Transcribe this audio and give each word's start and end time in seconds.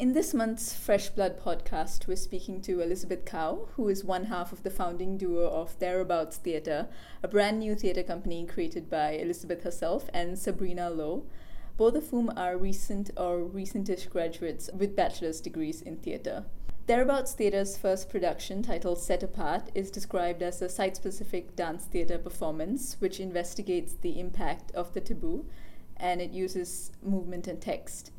In 0.00 0.14
this 0.14 0.32
month's 0.32 0.72
Fresh 0.72 1.10
Blood 1.10 1.38
podcast, 1.38 2.06
we're 2.06 2.16
speaking 2.16 2.62
to 2.62 2.80
Elizabeth 2.80 3.26
Cow, 3.26 3.68
who 3.76 3.86
is 3.90 4.02
one 4.02 4.24
half 4.24 4.50
of 4.50 4.62
the 4.62 4.70
founding 4.70 5.18
duo 5.18 5.46
of 5.46 5.78
Thereabouts 5.78 6.38
Theatre, 6.38 6.88
a 7.22 7.28
brand 7.28 7.58
new 7.58 7.74
theatre 7.74 8.02
company 8.02 8.46
created 8.46 8.88
by 8.88 9.10
Elizabeth 9.10 9.62
herself 9.62 10.08
and 10.14 10.38
Sabrina 10.38 10.88
Lowe, 10.88 11.26
both 11.76 11.94
of 11.96 12.08
whom 12.08 12.32
are 12.34 12.56
recent 12.56 13.10
or 13.14 13.40
recentish 13.40 14.08
graduates 14.08 14.70
with 14.72 14.96
bachelor's 14.96 15.38
degrees 15.38 15.82
in 15.82 15.98
theatre. 15.98 16.44
Thereabouts 16.86 17.34
Theatre's 17.34 17.76
first 17.76 18.08
production, 18.08 18.62
titled 18.62 19.00
Set 19.00 19.22
Apart, 19.22 19.68
is 19.74 19.90
described 19.90 20.42
as 20.42 20.62
a 20.62 20.70
site 20.70 20.96
specific 20.96 21.54
dance 21.56 21.84
theatre 21.84 22.16
performance 22.16 22.96
which 23.00 23.20
investigates 23.20 23.92
the 24.00 24.18
impact 24.18 24.70
of 24.74 24.94
the 24.94 25.02
taboo 25.02 25.44
and 25.98 26.22
it 26.22 26.30
uses 26.30 26.90
movement 27.02 27.46
and 27.46 27.60
text. 27.60 28.12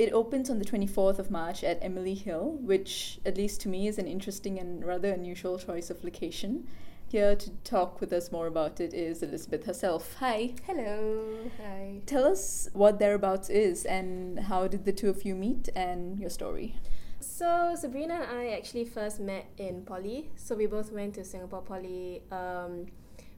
It 0.00 0.14
opens 0.14 0.48
on 0.48 0.58
the 0.58 0.64
24th 0.64 1.18
of 1.18 1.30
March 1.30 1.62
at 1.62 1.78
Emily 1.82 2.14
Hill, 2.14 2.56
which, 2.62 3.20
at 3.26 3.36
least 3.36 3.60
to 3.60 3.68
me, 3.68 3.86
is 3.86 3.98
an 3.98 4.06
interesting 4.06 4.58
and 4.58 4.82
rather 4.82 5.12
unusual 5.12 5.58
choice 5.58 5.90
of 5.90 6.02
location. 6.02 6.66
Here 7.08 7.36
to 7.36 7.50
talk 7.64 8.00
with 8.00 8.10
us 8.10 8.32
more 8.32 8.46
about 8.46 8.80
it 8.80 8.94
is 8.94 9.22
Elizabeth 9.22 9.66
herself. 9.66 10.16
Hi. 10.18 10.54
Hello. 10.64 11.50
Hi. 11.62 12.00
Tell 12.06 12.24
us 12.24 12.70
what 12.72 12.98
Thereabouts 12.98 13.50
is 13.50 13.84
and 13.84 14.40
how 14.40 14.68
did 14.68 14.86
the 14.86 14.92
two 14.92 15.10
of 15.10 15.22
you 15.26 15.34
meet 15.34 15.68
and 15.76 16.18
your 16.18 16.30
story. 16.30 16.76
So 17.18 17.76
Sabrina 17.78 18.14
and 18.14 18.38
I 18.38 18.52
actually 18.52 18.86
first 18.86 19.20
met 19.20 19.50
in 19.58 19.82
Poly. 19.82 20.30
So 20.34 20.54
we 20.54 20.64
both 20.64 20.92
went 20.92 21.16
to 21.16 21.24
Singapore 21.24 21.60
Poly. 21.60 22.22
Um, 22.32 22.86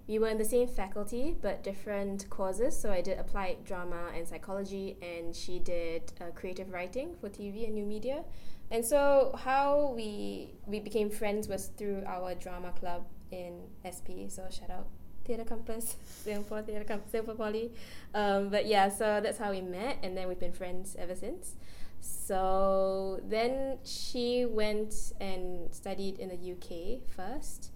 we 0.08 0.18
were 0.18 0.28
in 0.28 0.38
the 0.38 0.44
same 0.44 0.68
faculty 0.68 1.36
but 1.40 1.62
different 1.62 2.28
courses. 2.30 2.78
So 2.78 2.90
I 2.90 3.00
did 3.00 3.18
applied 3.18 3.64
drama 3.64 4.10
and 4.14 4.26
psychology, 4.26 4.96
and 5.02 5.34
she 5.34 5.58
did 5.58 6.12
uh, 6.20 6.26
creative 6.34 6.72
writing 6.72 7.14
for 7.20 7.28
TV 7.28 7.64
and 7.64 7.74
new 7.74 7.84
media. 7.84 8.24
And 8.70 8.84
so 8.84 9.34
how 9.44 9.92
we 9.94 10.54
we 10.66 10.80
became 10.80 11.10
friends 11.10 11.48
was 11.48 11.66
through 11.76 12.04
our 12.06 12.34
drama 12.34 12.72
club 12.72 13.04
in 13.30 13.60
SP. 13.84 14.28
So 14.28 14.48
shout 14.50 14.70
out 14.70 14.86
Theatre 15.24 15.44
Compass, 15.44 15.96
Singapore 16.24 16.62
Theatre 16.62 16.84
Compass, 16.84 17.10
Singapore 17.10 17.34
Poly. 17.34 17.70
Um, 18.14 18.48
but 18.48 18.66
yeah, 18.66 18.88
so 18.88 19.20
that's 19.22 19.38
how 19.38 19.50
we 19.50 19.60
met, 19.60 19.98
and 20.02 20.16
then 20.16 20.28
we've 20.28 20.40
been 20.40 20.52
friends 20.52 20.96
ever 20.98 21.14
since. 21.14 21.56
So 22.00 23.20
then 23.28 23.78
she 23.84 24.44
went 24.46 25.12
and 25.20 25.72
studied 25.72 26.18
in 26.18 26.28
the 26.30 26.52
UK 26.52 27.00
first 27.14 27.71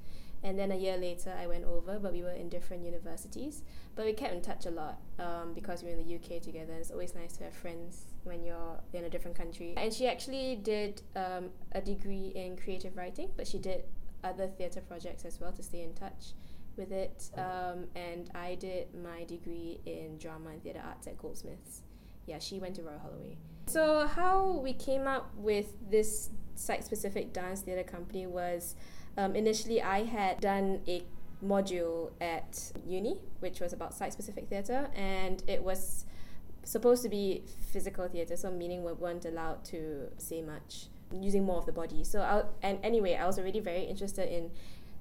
and 0.47 0.57
then 0.57 0.71
a 0.71 0.77
year 0.77 0.97
later 0.97 1.35
I 1.37 1.49
went 1.49 1.65
over, 1.65 1.99
but 1.99 2.13
we 2.13 2.23
were 2.23 2.31
in 2.31 2.49
different 2.49 2.85
universities. 2.85 3.65
But 3.97 4.07
we 4.07 4.13
kept 4.13 4.33
in 4.33 4.41
touch 4.41 4.65
a 4.67 4.71
lot 4.71 5.01
um, 5.19 5.53
because 5.55 5.83
we 5.83 5.91
were 5.91 5.99
in 5.99 6.07
the 6.07 6.15
UK 6.15 6.41
together. 6.41 6.73
It's 6.75 6.93
always 6.93 7.17
nice 7.17 7.37
to 7.39 7.45
have 7.45 7.53
friends 7.53 8.05
when 8.23 8.45
you're 8.45 8.79
in 8.93 9.05
a 9.05 9.11
different 9.11 9.37
country. 9.37 9.75
And 9.77 9.93
she 9.93 10.07
actually 10.07 10.55
did 10.63 11.03
um, 11.17 11.51
a 11.73 11.81
degree 11.81 12.31
in 12.37 12.57
creative 12.57 12.97
writing, 12.97 13.31
but 13.37 13.49
she 13.49 13.59
did 13.59 13.87
other 14.23 14.47
theatre 14.47 14.81
projects 14.81 15.25
as 15.25 15.41
well 15.41 15.51
to 15.51 15.65
stay 15.65 15.83
in 15.83 15.95
touch 15.95 16.35
with 16.77 16.93
it. 16.93 17.29
Um, 17.37 17.87
and 17.97 18.31
I 18.33 18.55
did 18.55 18.95
my 18.95 19.25
degree 19.25 19.81
in 19.85 20.17
drama 20.17 20.51
and 20.51 20.63
theatre 20.63 20.83
arts 20.87 21.09
at 21.09 21.19
Goldsmiths. 21.19 21.83
Yeah, 22.27 22.39
she 22.39 22.61
went 22.61 22.77
to 22.77 22.83
Royal 22.83 23.01
Holloway. 23.01 23.37
So, 23.67 24.07
how 24.07 24.61
we 24.63 24.75
came 24.75 25.09
up 25.09 25.35
with 25.37 25.75
this 25.91 26.31
site 26.55 26.85
specific 26.85 27.33
dance 27.33 27.63
theatre 27.63 27.83
company 27.83 28.27
was 28.27 28.77
um, 29.17 29.35
initially, 29.35 29.83
I 29.83 30.05
had 30.05 30.41
done 30.41 30.81
a 30.87 31.05
module 31.45 32.11
at 32.21 32.73
uni, 32.87 33.19
which 33.41 33.61
was 33.61 33.73
about 33.73 33.95
site 33.95 34.13
specific 34.13 34.49
theatre, 34.49 34.89
and 34.95 35.43
it 35.47 35.63
was 35.63 36.05
supposed 36.65 37.03
to 37.03 37.09
be 37.09 37.43
physical 37.73 38.09
theatre, 38.09 38.37
so 38.37 38.51
meaning 38.51 38.85
we 38.85 38.93
weren't 38.93 39.25
allowed 39.25 39.65
to 39.67 40.09
say 40.19 40.43
much 40.43 40.87
using 41.13 41.45
more 41.45 41.59
of 41.59 41.67
the 41.67 41.73
body. 41.73 42.03
So, 42.03 42.21
I, 42.21 42.43
and 42.67 42.79
anyway, 42.83 43.15
I 43.15 43.27
was 43.27 43.39
already 43.39 43.61
very 43.61 43.85
interested 43.85 44.29
in 44.29 44.51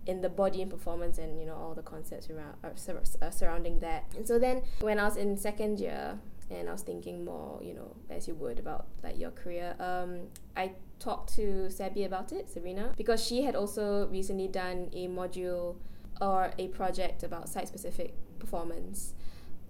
in 0.05 0.21
the 0.21 0.29
body 0.29 0.61
and 0.61 0.69
performance 0.69 1.17
and 1.17 1.39
you 1.39 1.47
know 1.47 1.55
all 1.55 1.73
the 1.73 1.81
concepts 1.81 2.29
around 2.29 2.53
uh, 2.63 2.69
sur- 2.75 3.01
uh, 3.21 3.29
surrounding 3.31 3.79
that. 3.79 4.03
And 4.15 4.27
so 4.27 4.37
then 4.37 4.61
when 4.81 4.99
I 4.99 5.05
was 5.05 5.17
in 5.17 5.35
second 5.37 5.79
year 5.79 6.19
and 6.49 6.69
I 6.69 6.71
was 6.71 6.81
thinking 6.81 7.25
more, 7.25 7.59
you 7.63 7.73
know, 7.73 7.95
as 8.09 8.27
you 8.27 8.35
would 8.35 8.59
about 8.59 8.87
like 9.03 9.19
your 9.19 9.31
career, 9.31 9.75
um, 9.79 10.27
I 10.55 10.73
talked 10.99 11.33
to 11.35 11.69
Sabi 11.69 12.03
about 12.03 12.31
it, 12.31 12.49
Sabrina, 12.49 12.93
because 12.95 13.23
she 13.23 13.41
had 13.41 13.55
also 13.55 14.07
recently 14.07 14.47
done 14.47 14.89
a 14.93 15.07
module 15.07 15.77
or 16.21 16.51
a 16.57 16.67
project 16.69 17.23
about 17.23 17.49
site 17.49 17.67
specific 17.67 18.13
performance. 18.39 19.13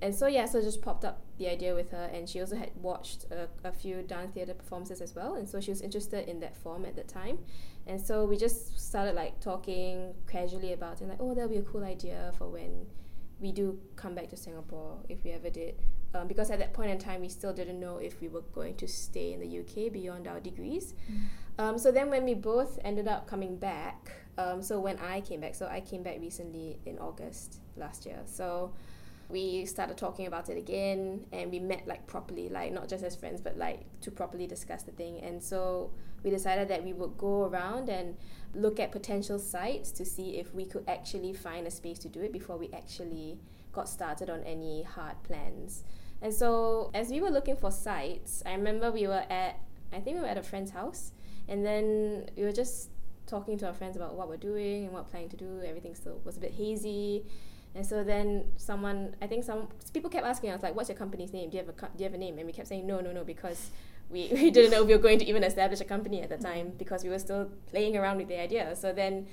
And 0.01 0.13
so, 0.13 0.27
yeah, 0.27 0.45
so 0.45 0.61
just 0.61 0.81
popped 0.81 1.05
up 1.05 1.21
the 1.37 1.47
idea 1.49 1.73
with 1.73 1.91
her, 1.91 2.09
and 2.13 2.27
she 2.27 2.41
also 2.41 2.57
had 2.57 2.71
watched 2.81 3.25
a, 3.31 3.47
a 3.63 3.71
few 3.71 4.01
dance 4.01 4.33
theatre 4.33 4.53
performances 4.53 4.99
as 4.99 5.15
well, 5.15 5.35
and 5.35 5.47
so 5.47 5.61
she 5.61 5.71
was 5.71 5.81
interested 5.81 6.27
in 6.27 6.41
that 6.41 6.55
form 6.57 6.85
at 6.85 6.95
the 6.95 7.03
time. 7.03 7.39
And 7.87 7.99
so 7.99 8.25
we 8.25 8.35
just 8.35 8.77
started 8.79 9.15
like 9.15 9.39
talking 9.39 10.13
casually 10.29 10.73
about 10.73 11.01
it, 11.01 11.07
like, 11.07 11.19
oh, 11.21 11.33
that'll 11.33 11.49
be 11.49 11.57
a 11.57 11.61
cool 11.61 11.83
idea 11.83 12.33
for 12.37 12.49
when 12.49 12.87
we 13.39 13.51
do 13.51 13.79
come 13.95 14.15
back 14.15 14.29
to 14.29 14.37
Singapore 14.37 14.97
if 15.07 15.23
we 15.23 15.31
ever 15.31 15.49
did. 15.49 15.75
Um, 16.15 16.27
because 16.27 16.49
at 16.49 16.59
that 16.59 16.73
point 16.73 16.91
in 16.91 16.97
time, 16.97 17.21
we 17.21 17.29
still 17.29 17.53
didn't 17.53 17.79
know 17.79 17.97
if 17.97 18.21
we 18.21 18.27
were 18.29 18.43
going 18.53 18.75
to 18.75 18.87
stay 18.87 19.33
in 19.33 19.39
the 19.41 19.59
UK 19.59 19.91
beyond 19.91 20.27
our 20.27 20.39
degrees. 20.39 20.93
Mm. 21.11 21.61
Um, 21.63 21.77
so 21.77 21.91
then, 21.91 22.09
when 22.09 22.23
we 22.23 22.33
both 22.33 22.79
ended 22.83 23.07
up 23.07 23.27
coming 23.27 23.57
back, 23.57 24.11
um, 24.37 24.61
so 24.61 24.79
when 24.79 24.97
I 24.99 25.21
came 25.21 25.41
back, 25.41 25.55
so 25.55 25.67
I 25.67 25.81
came 25.81 26.03
back 26.03 26.17
recently 26.19 26.79
in 26.85 26.97
August 26.99 27.59
last 27.75 28.05
year. 28.05 28.19
So 28.25 28.71
we 29.29 29.65
started 29.65 29.97
talking 29.97 30.27
about 30.27 30.49
it 30.49 30.57
again 30.57 31.25
and 31.31 31.51
we 31.51 31.59
met 31.59 31.87
like 31.87 32.05
properly 32.05 32.47
like 32.49 32.71
not 32.71 32.87
just 32.87 33.03
as 33.03 33.15
friends 33.15 33.41
but 33.41 33.57
like 33.57 33.79
to 34.01 34.11
properly 34.11 34.45
discuss 34.45 34.83
the 34.83 34.91
thing 34.91 35.19
and 35.21 35.41
so 35.41 35.89
we 36.23 36.29
decided 36.29 36.67
that 36.67 36.83
we 36.83 36.93
would 36.93 37.17
go 37.17 37.45
around 37.45 37.89
and 37.89 38.15
look 38.53 38.79
at 38.79 38.91
potential 38.91 39.39
sites 39.39 39.91
to 39.91 40.05
see 40.05 40.37
if 40.37 40.53
we 40.53 40.63
could 40.63 40.83
actually 40.87 41.33
find 41.33 41.65
a 41.65 41.71
space 41.71 41.97
to 41.97 42.07
do 42.07 42.21
it 42.21 42.31
before 42.31 42.57
we 42.57 42.69
actually 42.71 43.39
got 43.73 43.89
started 43.89 44.29
on 44.29 44.43
any 44.43 44.83
hard 44.83 45.21
plans 45.23 45.83
and 46.21 46.33
so 46.33 46.91
as 46.93 47.09
we 47.09 47.21
were 47.21 47.29
looking 47.29 47.55
for 47.55 47.71
sites 47.71 48.41
i 48.45 48.53
remember 48.53 48.91
we 48.91 49.07
were 49.07 49.25
at 49.29 49.59
i 49.93 49.99
think 49.99 50.15
we 50.15 50.21
were 50.21 50.27
at 50.27 50.37
a 50.37 50.43
friend's 50.43 50.71
house 50.71 51.11
and 51.47 51.65
then 51.65 52.27
we 52.35 52.43
were 52.43 52.51
just 52.51 52.89
talking 53.27 53.57
to 53.57 53.67
our 53.67 53.73
friends 53.73 53.95
about 53.95 54.15
what 54.15 54.29
we're 54.29 54.37
doing 54.37 54.85
and 54.85 54.93
what 54.93 55.03
we're 55.03 55.09
planning 55.09 55.29
to 55.29 55.37
do 55.37 55.61
everything 55.65 55.95
still 55.95 56.19
was 56.23 56.37
a 56.37 56.39
bit 56.39 56.53
hazy 56.53 57.25
and 57.75 57.85
so 57.85 58.03
then 58.05 58.45
someone, 58.55 59.15
I 59.21 59.27
think 59.27 59.43
some 59.43 59.67
people 59.93 60.09
kept 60.09 60.25
asking 60.25 60.51
us 60.51 60.63
like, 60.63 60.75
"What's 60.75 60.87
your 60.87 60.97
company's 60.97 61.33
name? 61.33 61.49
Do 61.49 61.57
you 61.57 61.63
have 61.65 61.69
a 61.69 61.73
do 61.73 62.03
you 62.03 62.05
have 62.05 62.13
a 62.13 62.17
name?" 62.17 62.37
And 62.37 62.47
we 62.47 62.53
kept 62.53 62.69
saying, 62.69 62.87
"No, 62.87 63.01
no, 63.01 63.11
no," 63.11 63.25
because 63.25 63.69
we, 64.09 64.29
we 64.33 64.49
didn't 64.49 64.71
know 64.71 64.85
we 64.85 64.93
were 64.93 65.05
going 65.09 65.19
to 65.19 65.25
even 65.25 65.43
establish 65.43 65.81
a 65.81 65.83
company 65.83 66.21
at 66.21 66.29
the 66.29 66.37
mm. 66.37 66.43
time 66.43 66.71
because 66.77 67.03
we 67.03 67.09
were 67.09 67.19
still 67.19 67.51
playing 67.69 67.97
around 67.97 68.17
with 68.17 68.29
the 68.29 68.39
idea. 68.39 68.73
So 68.77 68.93
then 68.93 69.27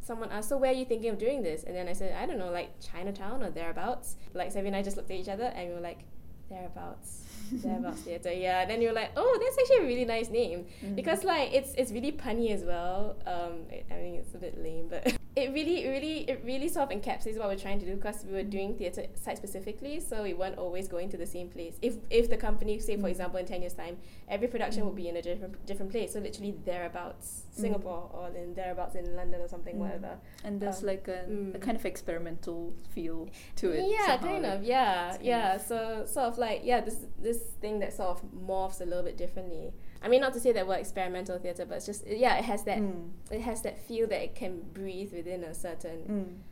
someone 0.00 0.30
asked, 0.30 0.48
"So 0.48 0.56
where 0.56 0.70
are 0.70 0.74
you 0.74 0.84
thinking 0.84 1.10
of 1.10 1.18
doing 1.18 1.42
this?" 1.42 1.64
And 1.64 1.74
then 1.74 1.88
I 1.88 1.92
said, 1.92 2.14
"I 2.14 2.24
don't 2.24 2.38
know, 2.38 2.52
like 2.52 2.70
Chinatown 2.80 3.42
or 3.42 3.50
thereabouts." 3.50 4.14
Like 4.32 4.52
Sabi 4.52 4.68
and 4.68 4.76
I 4.76 4.82
just 4.82 4.96
looked 4.96 5.10
at 5.10 5.16
each 5.16 5.28
other 5.28 5.52
and 5.56 5.68
we 5.68 5.74
were 5.74 5.80
like, 5.80 6.04
"Thereabouts." 6.50 7.24
thereabouts 7.52 8.02
theater 8.02 8.30
yeah 8.30 8.60
and 8.60 8.70
then 8.70 8.82
you're 8.82 8.92
like 8.92 9.10
oh 9.16 9.38
that's 9.42 9.56
actually 9.58 9.86
a 9.86 9.88
really 9.88 10.04
nice 10.04 10.28
name 10.28 10.66
mm-hmm. 10.84 10.94
because 10.94 11.24
like 11.24 11.50
it's 11.50 11.72
it's 11.78 11.92
really 11.92 12.12
punny 12.12 12.50
as 12.50 12.62
well 12.62 13.16
um 13.26 13.64
i 13.90 13.94
mean 13.94 14.16
it's 14.16 14.34
a 14.34 14.36
bit 14.36 14.62
lame 14.62 14.86
but 14.86 15.16
it 15.38 15.52
really, 15.52 15.86
really, 15.88 16.18
it 16.28 16.42
really 16.44 16.68
sort 16.68 16.90
of 16.90 16.98
encapsulates 16.98 17.38
what 17.38 17.48
we're 17.48 17.56
trying 17.56 17.78
to 17.78 17.86
do 17.86 17.94
because 17.94 18.24
we 18.24 18.32
were 18.32 18.42
doing 18.42 18.74
theatre 18.74 19.04
site 19.14 19.36
specifically, 19.36 20.00
so 20.00 20.22
we 20.22 20.34
weren't 20.34 20.58
always 20.58 20.88
going 20.88 21.08
to 21.10 21.16
the 21.16 21.26
same 21.26 21.48
place. 21.48 21.78
If 21.80 21.94
if 22.10 22.28
the 22.28 22.36
company, 22.36 22.78
say 22.80 22.96
for 22.96 23.06
mm. 23.06 23.10
example, 23.10 23.38
in 23.38 23.46
ten 23.46 23.60
years' 23.62 23.74
time, 23.74 23.98
every 24.28 24.48
production 24.48 24.82
mm. 24.82 24.86
will 24.86 24.94
be 24.94 25.08
in 25.08 25.16
a 25.16 25.22
different 25.22 25.64
different 25.64 25.92
place, 25.92 26.12
so 26.14 26.18
literally 26.18 26.54
thereabouts. 26.64 27.44
Singapore 27.60 28.10
or 28.12 28.28
in 28.36 28.54
thereabouts 28.54 28.94
in 28.94 29.16
London 29.16 29.40
or 29.40 29.48
something, 29.48 29.76
mm. 29.76 29.78
whatever. 29.78 30.18
And 30.44 30.60
there's 30.60 30.80
um, 30.80 30.86
like 30.86 31.08
a, 31.08 31.20
a, 31.20 31.28
mm. 31.28 31.60
kind 31.60 31.76
of 31.76 31.84
experimental 31.84 32.74
feel 32.90 33.28
to 33.56 33.70
it. 33.70 33.84
Yeah, 33.88 34.18
somehow. 34.18 34.26
kind 34.26 34.46
of. 34.46 34.64
Yeah, 34.64 35.16
yeah. 35.20 35.56
So 35.58 36.04
sort 36.06 36.26
of 36.26 36.38
like 36.38 36.62
yeah, 36.64 36.80
this 36.80 36.98
this 37.18 37.38
thing 37.60 37.78
that 37.80 37.92
sort 37.92 38.10
of 38.10 38.22
morphs 38.32 38.80
a 38.80 38.84
little 38.84 39.04
bit 39.04 39.16
differently. 39.16 39.72
I 40.02 40.08
mean, 40.08 40.20
not 40.20 40.32
to 40.34 40.40
say 40.40 40.52
that 40.52 40.66
we're 40.66 40.76
experimental 40.76 41.38
theatre, 41.38 41.66
but 41.66 41.76
it's 41.76 41.86
just 41.86 42.06
yeah, 42.06 42.38
it 42.38 42.44
has 42.44 42.64
that 42.64 42.78
mm. 42.78 43.10
it 43.30 43.40
has 43.40 43.62
that 43.62 43.78
feel 43.78 44.06
that 44.08 44.22
it 44.22 44.34
can 44.34 44.62
breathe 44.72 45.12
within 45.12 45.44
a 45.44 45.54
certain 45.54 45.98
mm 46.08 46.47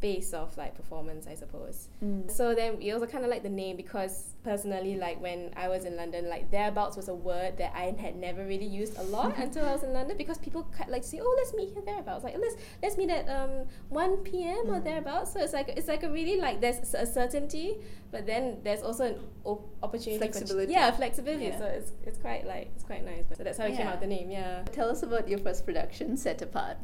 space 0.00 0.32
of 0.32 0.56
like 0.56 0.74
performance, 0.74 1.26
I 1.26 1.34
suppose. 1.34 1.88
Mm. 2.02 2.30
So 2.30 2.54
then 2.54 2.78
we 2.78 2.90
also 2.90 3.06
kind 3.06 3.22
of 3.22 3.30
like 3.30 3.42
the 3.42 3.50
name 3.50 3.76
because 3.76 4.30
personally, 4.42 4.96
like 4.96 5.20
when 5.20 5.52
I 5.56 5.68
was 5.68 5.84
in 5.84 5.94
London, 5.94 6.26
like 6.26 6.50
thereabouts 6.50 6.96
was 6.96 7.08
a 7.08 7.14
word 7.14 7.58
that 7.58 7.72
I 7.76 7.94
had 8.00 8.16
never 8.16 8.46
really 8.46 8.70
used 8.80 8.96
a 8.98 9.02
lot 9.02 9.36
until 9.44 9.66
I 9.66 9.72
was 9.72 9.82
in 9.82 9.92
London 9.92 10.16
because 10.16 10.38
people 10.38 10.66
like 10.88 11.02
to 11.02 11.08
say, 11.08 11.20
oh, 11.20 11.34
let's 11.36 11.52
meet 11.52 11.74
here 11.74 11.82
thereabouts. 11.84 12.24
Like 12.24 12.34
let's 12.40 12.56
let's 12.82 12.96
meet 12.96 13.10
at 13.10 13.28
um 13.28 13.66
1 13.90 14.16
p.m. 14.28 14.66
Mm. 14.66 14.76
or 14.76 14.80
thereabouts. 14.80 15.34
So 15.34 15.40
it's 15.40 15.52
like 15.52 15.68
it's 15.68 15.88
like 15.88 16.02
a 16.02 16.10
really 16.10 16.40
like 16.40 16.62
there's 16.62 16.94
a 16.94 17.04
certainty, 17.04 17.76
but 18.10 18.26
then 18.26 18.60
there's 18.64 18.82
also 18.82 19.04
an 19.04 19.16
op- 19.44 19.68
opportunity 19.82 20.18
flexibility. 20.18 20.72
Yeah, 20.72 20.90
flexibility. 20.92 21.44
Yeah. 21.44 21.58
So 21.58 21.66
it's 21.66 21.92
it's 22.06 22.18
quite 22.18 22.46
like 22.46 22.70
it's 22.74 22.84
quite 22.84 23.04
nice. 23.04 23.24
So 23.36 23.44
that's 23.44 23.58
how 23.58 23.66
yeah. 23.66 23.74
it 23.74 23.76
came 23.76 23.86
out 23.86 24.00
the 24.00 24.06
name. 24.06 24.30
Yeah. 24.30 24.62
Tell 24.72 24.88
us 24.88 25.02
about 25.02 25.28
your 25.28 25.40
first 25.40 25.66
production, 25.66 26.16
Set 26.16 26.40
Apart. 26.40 26.78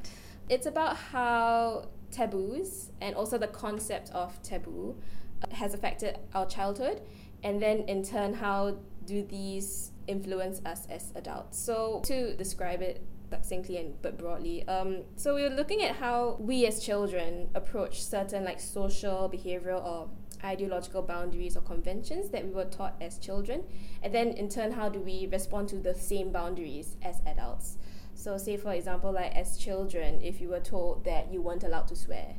It's 0.48 0.66
about 0.66 0.96
how 0.96 1.88
taboos 2.16 2.90
and 3.00 3.14
also 3.14 3.36
the 3.36 3.46
concept 3.48 4.10
of 4.10 4.40
taboo 4.42 4.96
has 5.52 5.74
affected 5.74 6.18
our 6.34 6.46
childhood 6.46 7.02
and 7.42 7.60
then 7.60 7.80
in 7.80 8.02
turn 8.02 8.32
how 8.34 8.76
do 9.04 9.22
these 9.22 9.92
influence 10.06 10.60
us 10.64 10.86
as 10.90 11.12
adults. 11.14 11.58
So 11.58 12.00
to 12.06 12.34
describe 12.36 12.80
it 12.80 13.02
succinctly 13.30 13.76
and 13.76 14.00
but 14.02 14.16
broadly. 14.16 14.66
Um, 14.68 15.02
so 15.16 15.34
we 15.34 15.42
are 15.44 15.50
looking 15.50 15.82
at 15.82 15.96
how 15.96 16.36
we 16.38 16.66
as 16.66 16.80
children 16.80 17.48
approach 17.54 18.02
certain 18.02 18.44
like 18.44 18.60
social, 18.60 19.28
behavioral, 19.28 19.84
or 19.84 20.08
ideological 20.44 21.02
boundaries 21.02 21.56
or 21.56 21.60
conventions 21.62 22.30
that 22.30 22.44
we 22.44 22.52
were 22.52 22.66
taught 22.66 22.94
as 23.00 23.18
children, 23.18 23.64
and 24.02 24.14
then 24.14 24.28
in 24.28 24.48
turn, 24.48 24.72
how 24.72 24.88
do 24.88 25.00
we 25.00 25.28
respond 25.32 25.68
to 25.68 25.76
the 25.76 25.94
same 25.94 26.30
boundaries 26.30 26.96
as 27.02 27.20
adults? 27.26 27.78
So, 28.16 28.38
say 28.38 28.56
for 28.56 28.72
example, 28.72 29.12
like 29.12 29.34
as 29.36 29.58
children, 29.58 30.20
if 30.22 30.40
you 30.40 30.48
were 30.48 30.60
told 30.60 31.04
that 31.04 31.30
you 31.30 31.42
weren't 31.42 31.64
allowed 31.64 31.86
to 31.88 31.96
swear, 31.96 32.34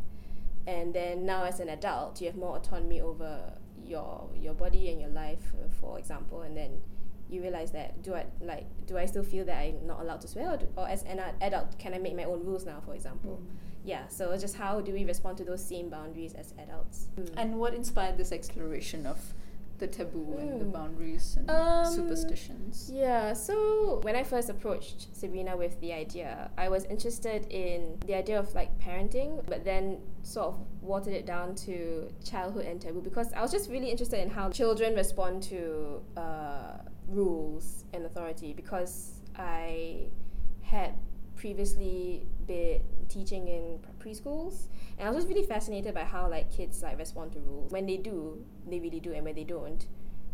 and 0.65 0.93
then 0.93 1.25
now 1.25 1.43
as 1.43 1.59
an 1.59 1.69
adult, 1.69 2.19
you 2.19 2.27
have 2.27 2.35
more 2.35 2.57
autonomy 2.57 2.99
over 2.99 3.53
your 3.85 4.27
your 4.35 4.55
body 4.55 4.89
and 4.89 4.99
your 4.99 5.11
life, 5.11 5.53
uh, 5.53 5.69
for 5.79 5.99
example, 5.99 6.41
and 6.41 6.57
then 6.57 6.81
you 7.29 7.41
realize 7.41 7.71
that 7.71 8.01
do 8.01 8.15
I 8.15 8.25
like 8.41 8.65
do 8.87 8.97
I 8.97 9.05
still 9.05 9.23
feel 9.23 9.45
that 9.45 9.59
I'm 9.59 9.85
not 9.85 10.01
allowed 10.01 10.21
to 10.21 10.27
swear, 10.27 10.53
or, 10.53 10.57
do, 10.57 10.67
or 10.75 10.89
as 10.89 11.03
an 11.03 11.21
adult, 11.41 11.77
can 11.77 11.93
I 11.93 11.99
make 11.99 12.15
my 12.15 12.23
own 12.23 12.43
rules 12.43 12.65
now, 12.65 12.81
for 12.83 12.95
example? 12.95 13.39
Mm. 13.39 13.55
Yeah, 13.85 14.07
so 14.07 14.35
just 14.35 14.57
how 14.57 14.81
do 14.81 14.91
we 14.91 15.05
respond 15.05 15.37
to 15.37 15.45
those 15.45 15.63
same 15.63 15.89
boundaries 15.89 16.33
as 16.33 16.53
adults? 16.57 17.07
Mm. 17.19 17.33
And 17.37 17.59
what 17.59 17.75
inspired 17.75 18.17
this 18.17 18.31
exploration 18.31 19.05
of 19.05 19.19
the 19.79 19.87
taboo 19.87 20.35
mm. 20.37 20.41
and 20.41 20.61
the 20.61 20.65
hmm. 20.65 20.71
boundaries 20.71 21.37
and 21.37 21.49
um, 21.49 21.93
superstitions? 21.93 22.89
Yeah, 22.93 23.33
so 23.33 23.99
when 24.03 24.15
I 24.15 24.23
first 24.23 24.49
approached 24.49 25.15
Sabrina 25.15 25.55
with 25.55 25.79
the 25.81 25.93
idea, 25.93 26.49
I 26.57 26.69
was 26.69 26.85
interested 26.85 27.47
in 27.49 27.97
the 28.05 28.15
idea 28.15 28.39
of 28.39 28.53
like 28.55 28.77
parenting, 28.79 29.45
but 29.45 29.63
then 29.63 29.99
sort 30.23 30.47
of 30.47 30.59
watered 30.81 31.13
it 31.13 31.25
down 31.25 31.55
to 31.55 32.09
childhood 32.23 32.65
and 32.65 32.81
taboo 32.81 33.01
because 33.01 33.31
I 33.33 33.41
was 33.41 33.51
just 33.51 33.69
really 33.69 33.89
interested 33.89 34.19
in 34.19 34.29
how 34.29 34.49
children 34.49 34.95
respond 34.95 35.43
to 35.43 36.01
uh, 36.15 36.77
rules 37.07 37.85
and 37.93 38.05
authority 38.05 38.53
because 38.53 39.21
I 39.35 40.07
had 40.61 40.93
previously 41.37 42.25
been 42.45 42.81
teaching 43.07 43.47
in 43.47 43.79
preschools 43.99 44.67
and 44.97 45.07
I 45.07 45.11
was 45.11 45.23
just 45.23 45.27
really 45.33 45.45
fascinated 45.45 45.93
by 45.93 46.03
how 46.03 46.29
like 46.29 46.51
kids 46.51 46.81
like 46.81 46.97
respond 46.97 47.31
to 47.33 47.39
rules. 47.39 47.71
When 47.71 47.85
they 47.85 47.97
do, 47.97 48.43
they 48.67 48.79
really 48.79 48.99
do 48.99 49.13
and 49.13 49.23
when 49.23 49.35
they 49.35 49.43
don't, 49.43 49.85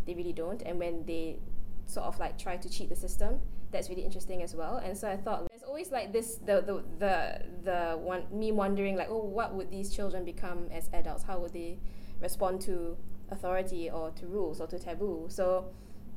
they 0.06 0.14
really 0.14 0.34
don't. 0.34 0.62
And 0.62 0.80
when 0.80 1.06
they 1.06 1.40
sort 1.86 2.06
of 2.06 2.18
like 2.20 2.38
try 2.38 2.56
to 2.58 2.70
cheat 2.70 2.90
the 2.90 2.96
system, 2.96 3.40
that's 3.72 3.90
really 3.90 4.04
interesting 4.04 4.42
as 4.42 4.56
well. 4.56 4.78
And 4.78 4.98
so 4.98 5.10
I 5.10 5.18
thought 5.18 5.50
there's 5.50 5.64
always 5.64 5.92
like 5.92 6.14
this 6.14 6.36
the 6.36 6.62
the 6.62 6.84
the, 7.00 7.42
the 7.64 7.98
one 7.98 8.24
me 8.32 8.52
wondering 8.52 8.96
like, 8.96 9.10
oh 9.10 9.24
what 9.24 9.54
would 9.54 9.70
these 9.70 9.94
children 9.94 10.24
become 10.24 10.68
as 10.72 10.90
adults? 10.94 11.24
How 11.24 11.40
would 11.40 11.54
they 11.54 11.80
respond 12.22 12.62
to 12.62 12.98
authority 13.30 13.90
or 13.90 14.12
to 14.12 14.28
rules 14.28 14.62
or 14.62 14.68
to 14.68 14.80
taboo? 14.80 15.26
So 15.30 15.66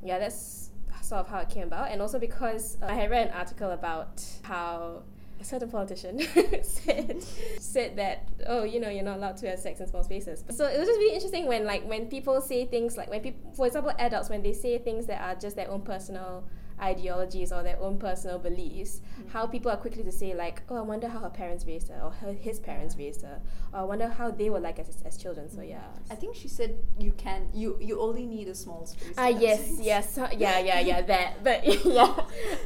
yeah, 0.04 0.20
that's 0.20 0.70
sort 1.06 1.20
of 1.20 1.28
how 1.28 1.38
it 1.38 1.48
came 1.48 1.64
about, 1.64 1.90
and 1.90 2.02
also 2.02 2.18
because 2.18 2.76
uh, 2.82 2.86
I 2.86 2.94
had 2.94 3.10
read 3.10 3.28
an 3.28 3.34
article 3.34 3.70
about 3.70 4.22
how 4.42 5.02
a 5.40 5.44
certain 5.44 5.70
politician 5.70 6.18
said 6.62 7.22
said 7.58 7.96
that 7.96 8.26
oh 8.46 8.64
you 8.64 8.80
know 8.80 8.88
you're 8.88 9.04
not 9.04 9.18
allowed 9.18 9.36
to 9.36 9.48
have 9.48 9.58
sex 9.58 9.80
in 9.80 9.86
small 9.86 10.02
spaces. 10.02 10.44
So 10.50 10.66
it 10.66 10.78
was 10.78 10.88
just 10.88 10.98
really 10.98 11.14
interesting 11.14 11.46
when 11.46 11.64
like 11.64 11.86
when 11.86 12.06
people 12.06 12.40
say 12.40 12.64
things 12.64 12.96
like 12.96 13.10
when 13.10 13.20
people 13.20 13.52
for 13.54 13.66
example 13.66 13.92
adults 13.98 14.28
when 14.30 14.42
they 14.42 14.52
say 14.52 14.78
things 14.78 15.06
that 15.06 15.20
are 15.20 15.38
just 15.38 15.56
their 15.56 15.70
own 15.70 15.82
personal 15.82 16.44
ideologies 16.80 17.52
or 17.52 17.62
their 17.62 17.78
own 17.80 17.98
personal 17.98 18.38
beliefs, 18.38 19.00
mm-hmm. 19.00 19.30
how 19.30 19.46
people 19.46 19.70
are 19.70 19.76
quickly 19.76 20.02
to 20.02 20.12
say 20.12 20.34
like, 20.34 20.62
oh, 20.68 20.76
I 20.76 20.80
wonder 20.80 21.08
how 21.08 21.20
her 21.20 21.30
parents 21.30 21.66
raised 21.66 21.88
her, 21.88 22.00
or 22.02 22.10
her, 22.10 22.32
his 22.32 22.58
parents 22.58 22.96
raised 22.96 23.22
her, 23.22 23.40
or 23.72 23.80
I 23.80 23.82
wonder 23.82 24.08
how 24.08 24.30
they 24.30 24.50
were 24.50 24.60
like 24.60 24.78
as, 24.78 25.02
as 25.04 25.16
children. 25.16 25.50
So 25.50 25.62
yeah. 25.62 25.80
I 26.10 26.14
think 26.14 26.36
she 26.36 26.48
said 26.48 26.76
you 26.98 27.12
can 27.12 27.48
you 27.54 27.78
you 27.80 28.00
only 28.00 28.26
need 28.26 28.48
a 28.48 28.54
small 28.54 28.86
space. 28.86 29.14
Ah 29.16 29.26
uh, 29.26 29.28
yes 29.28 29.78
yes 29.80 30.18
yeah 30.36 30.58
yeah 30.58 30.80
yeah 30.80 31.00
that 31.12 31.42
but 31.42 31.64
yeah, 31.84 32.02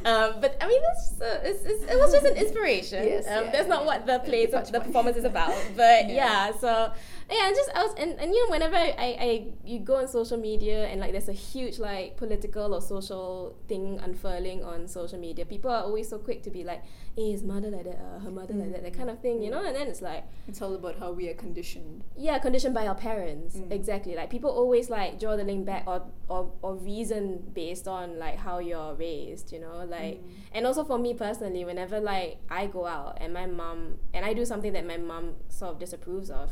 um, 0.05 0.41
but 0.41 0.57
I 0.61 0.67
mean 0.67 0.81
that's 0.81 1.21
uh, 1.21 1.39
it's, 1.43 1.63
it's, 1.65 1.83
it 1.83 1.97
was 1.97 2.11
just 2.11 2.25
an 2.25 2.35
inspiration. 2.35 3.03
yes, 3.05 3.27
um, 3.27 3.45
yeah, 3.45 3.51
that's 3.51 3.69
not 3.69 3.81
yeah. 3.81 3.87
what 3.87 4.05
the 4.05 4.19
play 4.19 4.45
the 4.45 4.81
performance 4.83 5.17
is 5.17 5.25
about. 5.25 5.55
But 5.75 6.09
yeah, 6.09 6.49
yeah 6.49 6.51
so 6.51 6.91
yeah, 7.31 7.47
and 7.47 7.55
just 7.55 7.69
I 7.73 7.83
was 7.83 7.93
and, 7.97 8.19
and 8.19 8.31
you 8.31 8.45
know 8.45 8.51
whenever 8.51 8.75
I, 8.75 8.91
I 8.97 9.47
you 9.63 9.79
go 9.79 9.97
on 9.97 10.07
social 10.07 10.37
media 10.37 10.87
and 10.87 10.99
like 10.99 11.11
there's 11.11 11.29
a 11.29 11.33
huge 11.33 11.79
like 11.79 12.17
political 12.17 12.75
or 12.75 12.81
social 12.81 13.55
thing 13.67 14.00
unfurling 14.01 14.63
on 14.63 14.87
social 14.87 15.19
media, 15.19 15.45
people 15.45 15.71
are 15.71 15.83
always 15.83 16.09
so 16.09 16.17
quick 16.17 16.43
to 16.43 16.49
be 16.49 16.63
like, 16.63 16.83
"Hey, 17.15 17.31
his 17.31 17.43
mother 17.43 17.69
like 17.69 17.85
that, 17.85 17.99
uh, 17.99 18.19
her 18.19 18.31
mother 18.31 18.53
mm. 18.53 18.61
like 18.61 18.73
that," 18.73 18.83
that 18.83 18.93
kind 18.93 19.09
of 19.09 19.19
thing, 19.19 19.41
you 19.41 19.49
know. 19.49 19.63
And 19.63 19.75
then 19.75 19.87
it's 19.87 20.01
like 20.01 20.23
it's 20.47 20.61
all 20.61 20.73
about 20.75 20.99
how 20.99 21.11
we 21.11 21.29
are 21.29 21.33
conditioned. 21.33 22.03
Yeah, 22.17 22.39
conditioned 22.39 22.73
by 22.73 22.87
our 22.87 22.95
parents. 22.95 23.55
Mm. 23.55 23.71
Exactly. 23.71 24.15
Like 24.15 24.29
people 24.29 24.49
always 24.49 24.89
like 24.89 25.19
draw 25.19 25.35
the 25.35 25.43
link 25.43 25.65
back 25.65 25.83
or 25.87 26.03
or 26.27 26.51
or 26.61 26.75
reason 26.75 27.51
based 27.53 27.87
on 27.87 28.19
like 28.19 28.37
how 28.37 28.59
you're 28.59 28.93
raised, 28.95 29.51
you 29.51 29.59
know. 29.59 29.85
Like 29.87 30.21
mm. 30.21 30.31
and 30.53 30.65
also 30.65 30.83
for 30.83 30.97
me 30.97 31.13
personally, 31.13 31.65
whenever 31.65 31.99
like 31.99 32.37
I 32.49 32.67
go 32.67 32.85
out 32.85 33.17
and 33.21 33.33
my 33.33 33.45
mom 33.45 33.99
and 34.13 34.25
I 34.25 34.33
do 34.33 34.45
something 34.45 34.73
that 34.73 34.85
my 34.85 34.97
mom 34.97 35.33
sort 35.49 35.71
of 35.73 35.79
disapproves 35.79 36.29
of 36.29 36.51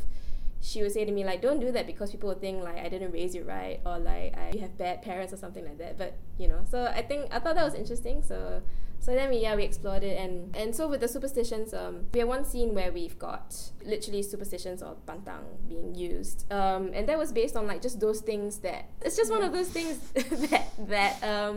she 0.60 0.82
would 0.82 0.92
say 0.92 1.04
to 1.04 1.12
me 1.12 1.24
like 1.24 1.40
don't 1.40 1.58
do 1.60 1.72
that 1.72 1.86
because 1.86 2.10
people 2.10 2.28
would 2.28 2.40
think 2.40 2.62
like 2.62 2.78
i 2.78 2.88
didn't 2.88 3.12
raise 3.12 3.34
you 3.34 3.42
right 3.44 3.80
or 3.86 3.98
like 3.98 4.36
i 4.36 4.54
have 4.60 4.76
bad 4.76 5.02
parents 5.02 5.32
or 5.32 5.36
something 5.36 5.64
like 5.64 5.78
that. 5.78 5.96
But 5.98 6.16
you 6.38 6.48
know 6.48 6.60
so 6.70 6.84
i 6.84 7.02
think 7.02 7.32
i 7.32 7.38
thought 7.38 7.54
that 7.54 7.64
was 7.64 7.74
interesting. 7.74 8.22
So 8.22 8.62
so 9.02 9.12
then 9.12 9.30
we 9.30 9.38
yeah 9.38 9.56
we 9.56 9.64
explored 9.64 10.02
it. 10.04 10.18
And 10.18 10.54
and 10.54 10.76
so 10.76 10.86
with 10.86 11.00
the 11.00 11.08
superstitions 11.08 11.72
um 11.72 12.06
we 12.12 12.20
have 12.20 12.28
one 12.28 12.44
scene 12.44 12.74
where 12.74 12.92
we've 12.92 13.18
got 13.18 13.56
literally 13.84 14.22
superstitions 14.22 14.82
or 14.82 14.96
pantang 15.06 15.44
being 15.66 15.94
used. 15.94 16.50
Um 16.52 16.90
and 16.92 17.08
that 17.08 17.16
was 17.16 17.32
based 17.32 17.56
on 17.56 17.66
like 17.66 17.80
just 17.80 17.98
those 17.98 18.20
things 18.20 18.58
that 18.58 18.90
it's 19.00 19.16
just 19.16 19.30
one 19.30 19.42
of 19.42 19.52
those 19.52 19.68
things 19.68 19.98
that 20.50 20.68
that 20.88 21.24
um 21.24 21.56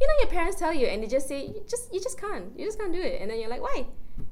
you 0.00 0.06
know 0.06 0.14
your 0.20 0.28
parents 0.28 0.58
tell 0.58 0.72
you 0.72 0.86
and 0.86 1.02
they 1.02 1.06
just 1.06 1.28
say 1.28 1.44
you 1.44 1.62
just 1.68 1.92
you 1.92 2.00
just 2.00 2.18
can't. 2.18 2.58
You 2.58 2.64
just 2.64 2.78
can't 2.78 2.92
do 2.92 3.02
it. 3.02 3.20
And 3.20 3.30
then 3.30 3.38
you're 3.38 3.50
like 3.50 3.60
why 3.60 3.84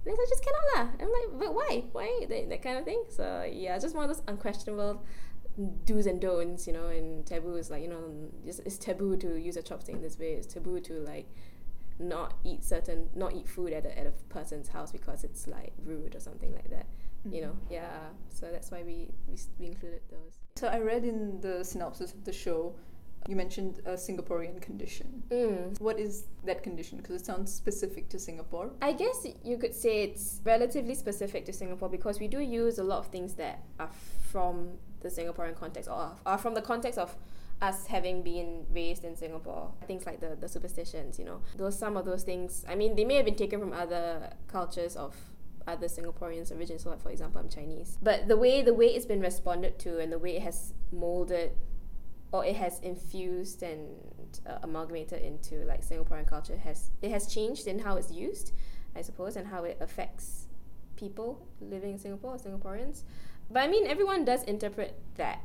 and 0.07 0.15
I 0.15 0.27
just 0.29 0.45
cannot 0.45 0.65
lah. 0.75 0.89
I'm 1.01 1.13
like, 1.13 1.41
but 1.41 1.55
why? 1.55 1.85
Why? 1.93 2.27
That, 2.29 2.49
that 2.49 2.63
kind 2.63 2.79
of 2.79 2.85
thing. 2.85 3.05
So 3.09 3.49
yeah, 3.51 3.79
just 3.79 3.95
one 3.95 4.09
of 4.09 4.17
those 4.17 4.25
unquestionable 4.27 5.05
do's 5.85 6.07
and 6.07 6.21
don'ts, 6.21 6.67
you 6.67 6.73
know, 6.73 6.87
and 6.87 7.27
taboo 7.27 7.57
is 7.57 7.71
like, 7.71 7.83
you 7.83 7.89
know, 7.89 8.03
it's, 8.47 8.61
it's 8.61 8.79
taboo 8.79 9.17
to 9.17 9.37
use 9.37 9.57
a 9.57 9.63
chopstick 9.63 9.91
in 9.91 10.03
this 10.03 10.19
way. 10.19 10.33
It's 10.33 10.47
taboo 10.47 10.81
to 10.81 10.95
like 11.01 11.27
not 11.99 12.35
eat 12.45 12.63
certain, 12.63 13.09
not 13.15 13.35
eat 13.35 13.49
food 13.49 13.73
at 13.73 13.85
a, 13.85 13.99
at 13.99 14.07
a 14.07 14.13
person's 14.29 14.69
house 14.69 14.93
because 14.93 15.25
it's 15.25 15.47
like 15.47 15.73
rude 15.85 16.15
or 16.15 16.21
something 16.21 16.53
like 16.53 16.71
that. 16.71 16.87
Mm-hmm. 17.27 17.35
You 17.35 17.41
know, 17.43 17.49
mm-hmm. 17.49 17.75
yeah. 17.75 17.99
So 18.29 18.51
that's 18.53 18.71
why 18.71 18.83
we, 18.83 19.11
we, 19.27 19.37
we 19.59 19.67
included 19.67 20.01
those. 20.11 20.39
So 20.57 20.69
I 20.69 20.79
read 20.79 21.05
in 21.05 21.41
the 21.41 21.65
synopsis 21.65 22.13
of 22.13 22.25
the 22.25 22.33
show 22.33 22.75
you 23.27 23.37
mentioned 23.37 23.81
a 23.85 23.93
Singaporean 23.93 24.61
condition. 24.61 25.23
Mm. 25.31 25.81
What 25.81 25.99
is 25.99 26.25
that 26.45 26.63
condition? 26.63 26.99
Because 26.99 27.21
it 27.21 27.27
sounds 27.27 27.53
specific 27.53 28.09
to 28.11 28.19
Singapore. 28.19 28.71
I 28.81 28.93
guess 28.93 29.27
you 29.45 29.59
could 29.59 29.75
say 29.75 30.03
it's 30.03 30.41
relatively 30.45 30.95
specific 30.95 31.45
to 31.47 31.53
Singapore 31.53 31.89
because 31.89 32.21
we 32.21 32.29
do 32.29 32.41
use 32.41 32.79
a 32.79 32.85
lot 32.85 32.99
of 32.99 33.09
things 33.09 33.35
that 33.35 33.65
are 33.79 33.91
from 34.31 34.79
the 35.01 35.09
Singaporean 35.09 35.57
context 35.57 35.91
or 35.91 36.13
are 36.25 36.39
from 36.39 36.55
the 36.55 36.63
context 36.63 36.99
of 36.99 37.17
us 37.61 37.87
having 37.87 38.23
been 38.23 38.67
raised 38.73 39.05
in 39.05 39.17
Singapore. 39.17 39.73
Things 39.87 40.07
like 40.07 40.21
the, 40.21 40.37
the 40.41 40.49
superstitions, 40.49 41.19
you 41.19 41.25
know. 41.25 41.41
Those 41.57 41.79
some 41.79 41.97
of 41.97 42.05
those 42.05 42.23
things 42.23 42.65
I 42.69 42.75
mean 42.75 42.97
they 42.97 43.05
may 43.05 43.17
have 43.17 43.25
been 43.25 43.37
taken 43.37 43.61
from 43.61 43.73
other 43.73 44.33
cultures 44.47 44.97
of 44.97 45.15
other 45.67 45.87
Singaporeans' 45.87 46.51
origins. 46.55 46.85
So 46.85 46.91
like 46.91 47.03
for 47.03 47.11
example 47.11 47.41
I'm 47.41 47.49
Chinese. 47.49 47.99
But 48.03 48.29
the 48.29 48.37
way 48.37 48.63
the 48.63 48.75
way 48.75 48.87
it's 48.87 49.07
been 49.07 49.21
responded 49.21 49.79
to 49.81 49.99
and 49.99 50.13
the 50.13 50.19
way 50.19 50.37
it 50.37 50.43
has 50.43 50.73
molded 50.93 51.53
or 52.33 52.45
it 52.45 52.57
has 52.57 52.79
infused 52.81 53.63
and 53.63 53.89
uh, 54.47 54.59
amalgamated 54.63 55.23
into 55.23 55.65
like 55.65 55.87
Singaporean 55.87 56.27
culture 56.27 56.57
has 56.57 56.91
it 57.01 57.11
has 57.11 57.27
changed 57.27 57.67
in 57.67 57.79
how 57.79 57.97
it's 57.97 58.11
used, 58.11 58.53
I 58.95 59.03
suppose, 59.03 59.37
and 59.37 59.47
how 59.47 59.65
it 59.65 59.79
affects 59.81 60.47
people 60.97 61.47
living 61.61 61.93
in 61.93 61.99
Singapore, 61.99 62.37
Singaporeans. 62.37 63.03
But 63.51 63.61
I 63.61 63.69
mean, 63.69 63.87
everyone 63.87 64.25
does 64.25 64.43
interpret 64.45 64.95
that 65.17 65.41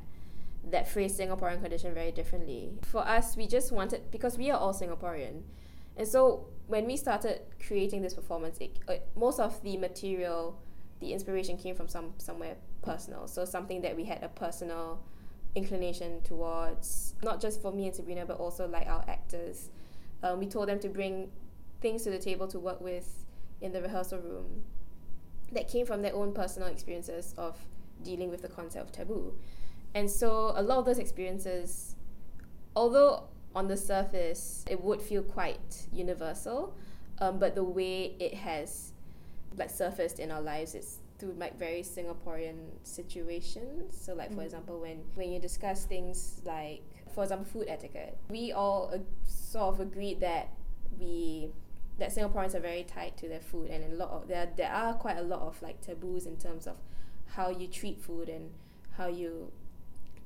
that 0.69 0.87
phrase 0.87 1.17
Singaporean 1.17 1.61
condition 1.61 1.93
very 1.93 2.11
differently. 2.11 2.73
For 2.81 3.05
us, 3.07 3.37
we 3.37 3.47
just 3.47 3.71
wanted 3.71 4.11
because 4.11 4.37
we 4.37 4.51
are 4.51 4.59
all 4.59 4.73
Singaporean, 4.73 5.43
and 5.95 6.07
so 6.07 6.47
when 6.67 6.85
we 6.85 6.97
started 6.97 7.41
creating 7.65 8.01
this 8.01 8.13
performance, 8.13 8.57
it, 8.59 8.77
most 9.15 9.39
of 9.39 9.61
the 9.63 9.77
material, 9.77 10.59
the 10.99 11.13
inspiration 11.13 11.57
came 11.57 11.75
from 11.75 11.87
some 11.87 12.13
somewhere 12.17 12.55
personal. 12.81 13.27
So 13.27 13.45
something 13.45 13.81
that 13.81 13.95
we 13.95 14.03
had 14.03 14.21
a 14.21 14.29
personal 14.29 15.01
inclination 15.55 16.21
towards 16.23 17.13
not 17.23 17.39
just 17.39 17.61
for 17.61 17.71
me 17.71 17.87
and 17.87 17.95
Sabrina, 17.95 18.25
but 18.25 18.37
also 18.39 18.67
like 18.67 18.87
our 18.87 19.03
actors. 19.07 19.69
Um, 20.21 20.39
we 20.39 20.47
told 20.47 20.67
them 20.69 20.79
to 20.79 20.89
bring 20.89 21.31
things 21.81 22.03
to 22.03 22.09
the 22.09 22.19
table 22.19 22.47
to 22.47 22.59
work 22.59 22.81
with 22.81 23.25
in 23.61 23.71
the 23.71 23.81
rehearsal 23.81 24.19
room 24.19 24.63
that 25.51 25.67
came 25.67 25.85
from 25.85 26.01
their 26.01 26.15
own 26.15 26.33
personal 26.33 26.67
experiences 26.67 27.33
of 27.37 27.57
dealing 28.03 28.29
with 28.29 28.41
the 28.41 28.47
concept 28.47 28.85
of 28.85 28.91
taboo. 28.91 29.33
And 29.93 30.09
so 30.09 30.53
a 30.55 30.63
lot 30.63 30.79
of 30.79 30.85
those 30.85 30.97
experiences, 30.97 31.95
although 32.75 33.25
on 33.55 33.67
the 33.67 33.77
surface 33.77 34.65
it 34.69 34.83
would 34.83 35.01
feel 35.01 35.21
quite 35.21 35.87
universal, 35.91 36.73
um, 37.19 37.37
but 37.37 37.53
the 37.53 37.63
way 37.63 38.15
it 38.19 38.33
has 38.33 38.91
like 39.55 39.69
surfaced 39.69 40.19
in 40.19 40.31
our 40.31 40.41
lives 40.41 40.73
is 40.73 40.97
through 41.23 41.35
like 41.37 41.57
very 41.57 41.81
Singaporean 41.81 42.57
situations. 42.83 43.97
So 43.99 44.13
like 44.13 44.31
mm. 44.31 44.35
for 44.35 44.41
example 44.43 44.79
when 44.79 45.03
when 45.15 45.31
you 45.31 45.39
discuss 45.39 45.85
things 45.85 46.41
like 46.45 46.83
for 47.13 47.23
example, 47.23 47.45
food 47.45 47.67
etiquette. 47.67 48.17
We 48.29 48.51
all 48.51 48.91
uh, 48.93 48.97
sort 49.25 49.75
of 49.75 49.79
agreed 49.79 50.19
that 50.21 50.49
we 50.99 51.51
that 51.99 52.13
Singaporeans 52.13 52.55
are 52.55 52.59
very 52.59 52.83
tied 52.83 53.15
to 53.17 53.29
their 53.29 53.39
food, 53.39 53.69
and 53.69 53.93
a 53.93 53.95
lot 53.95 54.09
of 54.09 54.27
there 54.27 54.49
there 54.57 54.71
are 54.71 54.93
quite 54.93 55.17
a 55.17 55.21
lot 55.21 55.41
of 55.41 55.61
like 55.61 55.81
taboos 55.81 56.25
in 56.25 56.37
terms 56.37 56.67
of 56.67 56.77
how 57.27 57.49
you 57.49 57.67
treat 57.67 58.01
food 58.01 58.29
and 58.29 58.51
how 58.97 59.07
you 59.07 59.51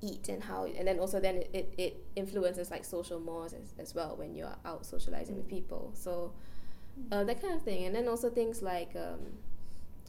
eat 0.01 0.29
and 0.29 0.43
how 0.43 0.65
and 0.65 0.87
then 0.87 0.99
also 0.99 1.19
then 1.19 1.37
it, 1.37 1.49
it, 1.53 1.73
it 1.77 2.05
influences 2.15 2.69
like 2.69 2.85
social 2.85 3.19
mores 3.19 3.53
as, 3.53 3.73
as 3.79 3.95
well 3.95 4.15
when 4.15 4.35
you're 4.35 4.55
out 4.63 4.85
socializing 4.85 5.33
mm. 5.33 5.37
with 5.39 5.47
people 5.47 5.89
so 5.95 6.31
uh, 7.11 7.23
that 7.23 7.41
kind 7.41 7.55
of 7.55 7.63
thing 7.63 7.85
and 7.85 7.95
then 7.95 8.07
also 8.07 8.29
things 8.29 8.61
like 8.61 8.91
um, 8.95 9.17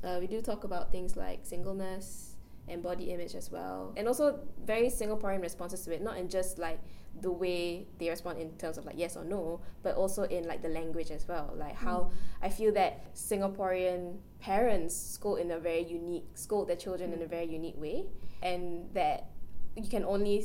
uh, 0.04 0.18
we 0.20 0.26
do 0.26 0.40
talk 0.40 0.64
about 0.64 0.92
things 0.92 1.16
like 1.16 1.40
singleness 1.42 2.36
and 2.68 2.82
body 2.82 3.04
image 3.04 3.34
as 3.34 3.50
well 3.50 3.92
and 3.96 4.06
also 4.06 4.38
very 4.64 4.88
singaporean 4.88 5.40
responses 5.40 5.80
to 5.82 5.92
it 5.92 6.02
not 6.02 6.16
in 6.16 6.28
just 6.28 6.58
like 6.58 6.78
the 7.20 7.30
way 7.30 7.86
they 7.98 8.08
respond 8.08 8.38
in 8.38 8.50
terms 8.58 8.78
of 8.78 8.84
like 8.84 8.94
yes 8.96 9.16
or 9.16 9.24
no 9.24 9.60
but 9.82 9.96
also 9.96 10.22
in 10.24 10.46
like 10.46 10.62
the 10.62 10.68
language 10.68 11.10
as 11.10 11.26
well 11.26 11.52
like 11.56 11.74
how 11.74 11.98
mm. 11.98 12.10
i 12.42 12.48
feel 12.48 12.72
that 12.72 13.12
singaporean 13.14 14.16
parents 14.40 14.94
scold 14.94 15.38
in 15.38 15.50
a 15.50 15.58
very 15.58 15.84
unique 15.84 16.26
scold 16.34 16.68
their 16.68 16.76
children 16.76 17.10
mm. 17.10 17.14
in 17.14 17.22
a 17.22 17.26
very 17.26 17.46
unique 17.46 17.80
way 17.80 18.06
and 18.42 18.88
that 18.92 19.30
you 19.76 19.88
can 19.88 20.04
only 20.04 20.44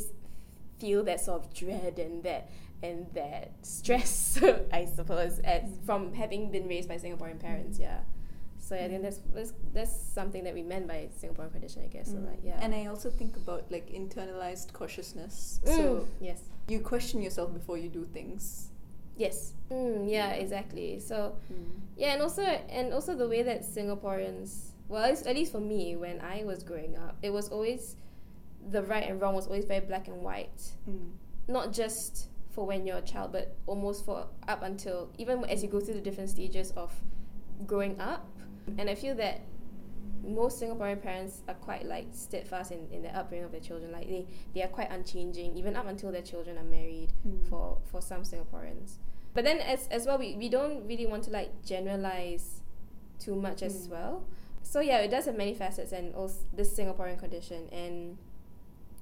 feel 0.79 1.03
that 1.03 1.19
sort 1.19 1.43
of 1.43 1.53
dread 1.53 1.99
and 1.99 2.23
that 2.23 2.49
and 2.81 3.05
that 3.13 3.51
stress 3.61 4.41
i 4.73 4.85
suppose 4.85 5.39
as 5.39 5.63
mm. 5.63 5.85
from 5.85 6.13
having 6.13 6.49
been 6.51 6.67
raised 6.67 6.87
by 6.87 6.95
singaporean 6.95 7.39
parents 7.39 7.77
yeah 7.77 7.99
so 8.73 8.83
I 8.83 8.87
think 8.87 9.03
that's, 9.03 9.19
that's 9.33 9.53
that's 9.73 9.95
something 9.95 10.43
that 10.43 10.53
we 10.53 10.63
meant 10.63 10.87
by 10.87 11.07
Singaporean 11.21 11.51
tradition, 11.51 11.83
I 11.83 11.87
guess. 11.87 12.09
Mm. 12.09 12.13
So 12.13 12.29
like 12.29 12.39
yeah. 12.43 12.59
And 12.59 12.73
I 12.73 12.87
also 12.87 13.09
think 13.09 13.35
about 13.37 13.71
like 13.71 13.91
internalized 13.91 14.73
cautiousness. 14.73 15.59
Mm. 15.65 15.75
So 15.75 16.07
yes, 16.19 16.41
you 16.67 16.79
question 16.79 17.21
yourself 17.21 17.53
before 17.53 17.77
you 17.77 17.89
do 17.89 18.05
things. 18.05 18.69
Yes. 19.15 19.53
Mm, 19.69 20.09
yeah, 20.09 20.31
exactly. 20.31 20.99
So 20.99 21.35
mm. 21.51 21.65
yeah, 21.97 22.13
and 22.13 22.21
also 22.21 22.41
and 22.41 22.93
also 22.93 23.15
the 23.15 23.27
way 23.27 23.43
that 23.43 23.61
Singaporeans, 23.61 24.71
well, 24.87 25.03
at 25.03 25.35
least 25.35 25.51
for 25.51 25.61
me, 25.61 25.95
when 25.95 26.19
I 26.21 26.43
was 26.43 26.63
growing 26.63 26.95
up, 26.95 27.17
it 27.21 27.31
was 27.31 27.49
always 27.49 27.95
the 28.71 28.81
right 28.83 29.07
and 29.07 29.21
wrong 29.21 29.35
was 29.35 29.45
always 29.45 29.65
very 29.65 29.81
black 29.81 30.07
and 30.07 30.21
white. 30.21 30.71
Mm. 30.89 31.11
Not 31.47 31.73
just 31.73 32.29
for 32.49 32.65
when 32.65 32.87
you're 32.87 32.97
a 32.97 33.01
child, 33.01 33.31
but 33.33 33.55
almost 33.67 34.05
for 34.05 34.25
up 34.47 34.63
until 34.63 35.09
even 35.17 35.43
as 35.45 35.61
you 35.61 35.69
go 35.69 35.79
through 35.79 35.95
the 35.95 36.01
different 36.01 36.29
stages 36.29 36.71
of 36.71 36.91
growing 37.67 37.99
up 37.99 38.25
and 38.77 38.89
I 38.89 38.95
feel 38.95 39.15
that 39.15 39.41
most 40.25 40.61
Singaporean 40.61 41.01
parents 41.01 41.41
are 41.47 41.53
quite 41.55 41.85
like 41.85 42.07
steadfast 42.11 42.71
in, 42.71 42.87
in 42.91 43.03
the 43.03 43.15
upbringing 43.15 43.45
of 43.45 43.51
their 43.51 43.61
children. 43.61 43.91
Like 43.91 44.07
they, 44.07 44.25
they 44.53 44.63
are 44.63 44.67
quite 44.67 44.89
unchanging, 44.89 45.55
even 45.57 45.75
up 45.75 45.87
until 45.87 46.11
their 46.11 46.21
children 46.21 46.57
are 46.57 46.63
married 46.63 47.11
mm. 47.27 47.47
for, 47.49 47.77
for 47.91 48.01
some 48.01 48.21
Singaporeans. 48.21 48.97
But 49.33 49.43
then 49.43 49.59
as, 49.59 49.87
as 49.87 50.05
well, 50.05 50.17
we, 50.17 50.35
we 50.35 50.47
don't 50.49 50.87
really 50.87 51.05
want 51.05 51.23
to 51.25 51.31
like 51.31 51.65
generalize 51.65 52.61
too 53.19 53.35
much 53.35 53.57
mm. 53.57 53.65
as 53.65 53.87
well. 53.89 54.23
So 54.61 54.79
yeah, 54.79 54.99
it 54.99 55.11
does 55.11 55.25
have 55.25 55.35
many 55.35 55.53
facets 55.53 55.91
and 55.91 56.15
also 56.15 56.35
this 56.53 56.73
Singaporean 56.77 57.19
condition. 57.19 57.67
And 57.71 58.17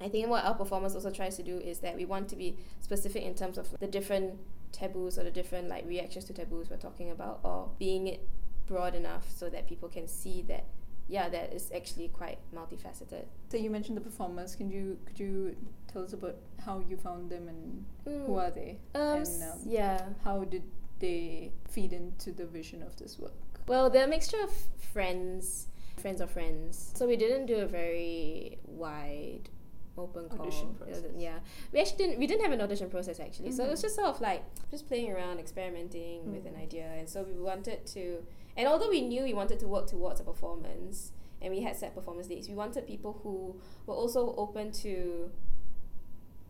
I 0.01 0.09
think 0.09 0.27
what 0.27 0.43
our 0.43 0.55
performance 0.55 0.95
also 0.95 1.11
tries 1.11 1.37
to 1.37 1.43
do 1.43 1.57
is 1.57 1.79
that 1.79 1.95
we 1.95 2.05
want 2.05 2.29
to 2.29 2.35
be 2.35 2.57
specific 2.79 3.23
in 3.23 3.35
terms 3.35 3.59
of 3.59 3.67
the 3.79 3.87
different 3.87 4.39
taboos 4.71 5.19
or 5.19 5.23
the 5.23 5.31
different 5.31 5.67
like 5.67 5.85
reactions 5.85 6.23
to 6.25 6.33
taboos 6.33 6.69
we're 6.69 6.77
talking 6.77 7.11
about 7.11 7.41
or 7.43 7.69
being 7.77 8.07
it 8.07 8.25
broad 8.71 8.95
enough 8.95 9.25
so 9.29 9.49
that 9.49 9.67
people 9.67 9.89
can 9.89 10.07
see 10.07 10.41
that 10.47 10.65
yeah 11.07 11.27
that 11.27 11.53
is 11.53 11.71
actually 11.75 12.07
quite 12.07 12.39
multifaceted 12.55 13.25
so 13.49 13.57
you 13.57 13.69
mentioned 13.69 13.97
the 13.97 14.05
performers 14.09 14.55
can 14.55 14.69
you 14.69 14.97
could 15.05 15.19
you 15.19 15.55
tell 15.91 16.03
us 16.03 16.13
about 16.13 16.35
how 16.65 16.81
you 16.87 16.95
found 16.95 17.29
them 17.29 17.49
and 17.49 17.85
mm. 18.07 18.25
who 18.25 18.35
are 18.37 18.49
they 18.49 18.77
um, 18.95 19.17
and 19.17 19.43
um, 19.43 19.59
yeah 19.65 20.05
how 20.23 20.43
did 20.45 20.63
they 20.99 21.51
feed 21.69 21.91
into 21.91 22.31
the 22.31 22.45
vision 22.45 22.81
of 22.81 22.95
this 22.95 23.19
work 23.19 23.33
well 23.67 23.89
they're 23.89 24.05
a 24.05 24.13
mixture 24.17 24.41
of 24.41 24.53
friends 24.93 25.67
friends 25.97 26.21
of 26.21 26.31
friends 26.31 26.93
so 26.95 27.05
we 27.05 27.17
didn't 27.17 27.45
do 27.45 27.57
a 27.57 27.65
very 27.65 28.57
wide 28.65 29.49
open 29.97 30.29
call. 30.29 30.41
Audition 30.41 30.73
process. 30.75 31.03
Yeah, 31.17 31.39
we 31.71 31.81
actually 31.81 31.97
didn't. 31.97 32.19
We 32.19 32.27
didn't 32.27 32.43
have 32.43 32.53
an 32.53 32.61
audition 32.61 32.89
process 32.89 33.19
actually, 33.19 33.49
mm-hmm. 33.49 33.57
so 33.57 33.65
it 33.65 33.69
was 33.69 33.79
mm-hmm. 33.79 33.85
just 33.87 33.95
sort 33.95 34.07
of 34.07 34.21
like 34.21 34.43
just 34.69 34.87
playing 34.87 35.11
around, 35.11 35.39
experimenting 35.39 36.21
mm-hmm. 36.21 36.33
with 36.33 36.45
an 36.45 36.55
idea, 36.55 36.89
and 36.97 37.09
so 37.09 37.23
we 37.23 37.33
wanted 37.33 37.85
to 37.87 38.23
and 38.57 38.67
although 38.67 38.89
we 38.89 39.01
knew 39.01 39.23
we 39.23 39.33
wanted 39.33 39.59
to 39.59 39.67
work 39.67 39.87
towards 39.87 40.19
a 40.19 40.23
performance 40.23 41.11
and 41.41 41.53
we 41.53 41.61
had 41.61 41.75
set 41.75 41.95
performance 41.95 42.27
dates, 42.27 42.47
we 42.47 42.55
wanted 42.55 42.85
people 42.85 43.19
who 43.23 43.59
were 43.85 43.95
also 43.95 44.35
open 44.37 44.71
to 44.71 45.31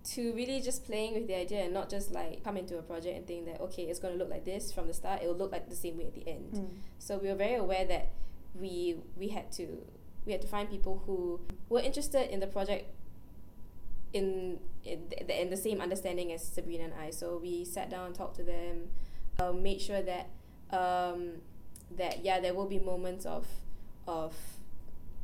to 0.03 0.33
really 0.33 0.59
just 0.59 0.83
playing 0.85 1.13
with 1.13 1.27
the 1.27 1.35
idea 1.35 1.63
and 1.63 1.73
not 1.73 1.89
just 1.89 2.11
like 2.11 2.43
come 2.43 2.57
into 2.57 2.77
a 2.77 2.81
project 2.81 3.15
and 3.15 3.27
think 3.27 3.45
that 3.45 3.61
okay 3.61 3.83
it's 3.83 3.99
going 3.99 4.11
to 4.11 4.17
look 4.17 4.31
like 4.31 4.43
this 4.43 4.71
from 4.73 4.87
the 4.87 4.93
start 4.93 5.21
it 5.21 5.27
will 5.27 5.35
look 5.35 5.51
like 5.51 5.69
the 5.69 5.75
same 5.75 5.95
way 5.95 6.05
at 6.05 6.15
the 6.15 6.27
end 6.27 6.53
mm. 6.53 6.67
so 6.97 7.19
we 7.19 7.27
were 7.27 7.35
very 7.35 7.55
aware 7.55 7.85
that 7.85 8.09
we 8.55 8.95
we 9.15 9.27
had 9.27 9.51
to 9.51 9.67
we 10.25 10.31
had 10.31 10.41
to 10.41 10.47
find 10.47 10.69
people 10.69 11.03
who 11.05 11.39
were 11.69 11.81
interested 11.81 12.31
in 12.33 12.39
the 12.39 12.47
project 12.47 12.85
in 14.13 14.59
in 14.83 15.07
the, 15.09 15.41
in 15.41 15.49
the 15.51 15.57
same 15.57 15.79
understanding 15.79 16.31
as 16.33 16.43
Sabrina 16.43 16.85
and 16.85 16.93
I 16.95 17.11
so 17.11 17.37
we 17.37 17.63
sat 17.63 17.91
down 17.91 18.07
and 18.07 18.15
talked 18.15 18.37
to 18.37 18.43
them 18.43 18.89
um, 19.39 19.61
made 19.61 19.79
sure 19.79 20.01
that 20.01 20.29
um, 20.71 21.41
that 21.97 22.23
yeah 22.23 22.39
there 22.39 22.53
will 22.53 22.67
be 22.67 22.79
moments 22.79 23.25
of 23.25 23.47
of 24.07 24.33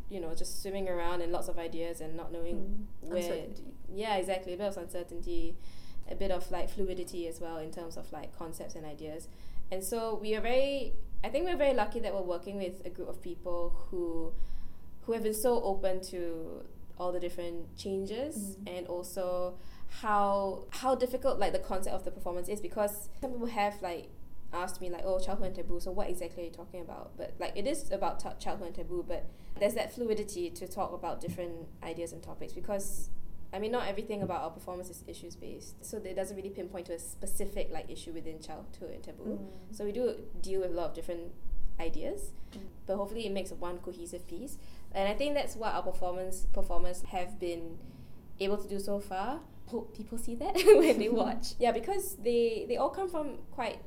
you 0.10 0.20
know 0.20 0.34
just 0.34 0.62
swimming 0.62 0.88
around 0.88 1.22
and 1.22 1.32
lots 1.32 1.48
of 1.48 1.58
ideas 1.58 2.02
and 2.02 2.16
not 2.16 2.32
knowing 2.32 2.88
mm. 3.06 3.10
where 3.10 3.46
yeah 3.94 4.16
exactly 4.16 4.54
a 4.54 4.58
bit 4.58 4.68
of 4.68 4.78
uncertainty 4.78 5.56
a 6.10 6.16
bit 6.16 6.32
of 6.32 6.50
like 6.52 6.70
fluidity 6.70 7.28
as 7.28 7.42
well 7.42 7.58
in 7.58 7.72
terms 7.72 7.98
of 7.98 8.12
like 8.12 8.36
concepts 8.38 8.76
and 8.76 8.86
ideas 8.86 9.28
and 9.72 9.84
so 9.84 10.18
we 10.22 10.36
are 10.36 10.42
very 10.42 10.94
i 11.24 11.30
think 11.30 11.46
we're 11.46 11.58
very 11.58 11.74
lucky 11.74 12.00
that 12.00 12.14
we're 12.14 12.22
working 12.22 12.58
with 12.58 12.82
a 12.86 12.90
group 12.90 13.10
of 13.10 13.22
people 13.22 13.88
who 13.90 14.32
who 15.04 15.14
have 15.14 15.24
been 15.24 15.34
so 15.34 15.62
open 15.64 16.02
to 16.02 16.64
all 16.98 17.12
the 17.12 17.20
different 17.20 17.76
changes 17.78 18.58
mm. 18.58 18.78
and 18.78 18.88
also 18.88 19.56
how 20.02 20.64
how 20.70 20.96
difficult 20.96 21.40
like 21.40 21.54
the 21.54 21.60
concept 21.60 21.96
of 21.96 22.04
the 22.06 22.12
performance 22.12 22.50
is 22.50 22.60
because 22.60 23.10
some 23.22 23.32
people 23.32 23.48
have 23.48 23.82
like 23.82 24.10
asked 24.54 24.82
me 24.82 24.90
like, 24.90 25.04
oh, 25.06 25.20
childhood 25.20 25.48
and 25.48 25.56
taboo. 25.56 25.80
So 25.80 25.92
what 25.92 26.10
exactly 26.10 26.44
are 26.44 26.46
you 26.46 26.52
talking 26.52 26.82
about? 26.82 27.18
But 27.18 27.36
like, 27.40 27.54
it 27.56 27.68
is 27.68 27.92
about 27.92 28.20
t- 28.20 28.30
childhood 28.40 28.68
and 28.68 28.76
taboo. 28.76 29.04
But 29.08 29.26
there's 29.60 29.74
that 29.74 29.94
fluidity 29.94 30.50
to 30.52 30.68
talk 30.68 30.94
about 30.94 31.22
different 31.22 31.68
ideas 31.84 32.14
and 32.14 32.24
topics 32.24 32.54
because, 32.54 33.10
I 33.54 33.60
mean, 33.60 33.72
not 33.72 33.88
everything 33.88 34.22
about 34.22 34.42
our 34.44 34.50
performance 34.50 34.90
is 34.90 35.04
issues 35.08 35.36
based. 35.36 35.84
So 35.86 35.98
it 35.98 36.16
doesn't 36.16 36.36
really 36.36 36.50
pinpoint 36.50 36.88
to 36.88 36.94
a 36.94 37.00
specific 37.00 37.70
like 37.72 37.90
issue 37.90 38.14
within 38.14 38.42
childhood 38.42 38.92
and 38.92 39.04
taboo. 39.04 39.40
Mm. 39.40 39.76
So 39.76 39.86
we 39.86 39.92
do 39.92 40.16
deal 40.42 40.62
with 40.62 40.72
a 40.72 40.74
lot 40.74 40.90
of 40.90 40.94
different 40.94 41.32
ideas, 41.80 42.32
mm. 42.54 42.60
but 42.86 42.96
hopefully 42.96 43.26
it 43.26 43.32
makes 43.32 43.52
one 43.52 43.78
cohesive 43.80 44.28
piece. 44.28 44.58
And 44.94 45.10
I 45.10 45.14
think 45.14 45.36
that's 45.36 45.56
what 45.56 45.74
our 45.74 45.84
performance 45.84 46.48
performers 46.54 47.04
have 47.10 47.40
been 47.40 47.78
able 48.40 48.58
to 48.58 48.68
do 48.68 48.80
so 48.80 49.00
far. 49.00 49.42
Hope 49.68 49.96
people 49.96 50.18
see 50.18 50.36
that 50.36 50.56
when 50.78 50.98
they 50.98 51.10
watch. 51.24 51.54
yeah, 51.60 51.74
because 51.74 52.16
they 52.16 52.66
they 52.70 52.78
all 52.78 52.90
come 52.90 53.10
from 53.10 53.40
quite 53.52 53.80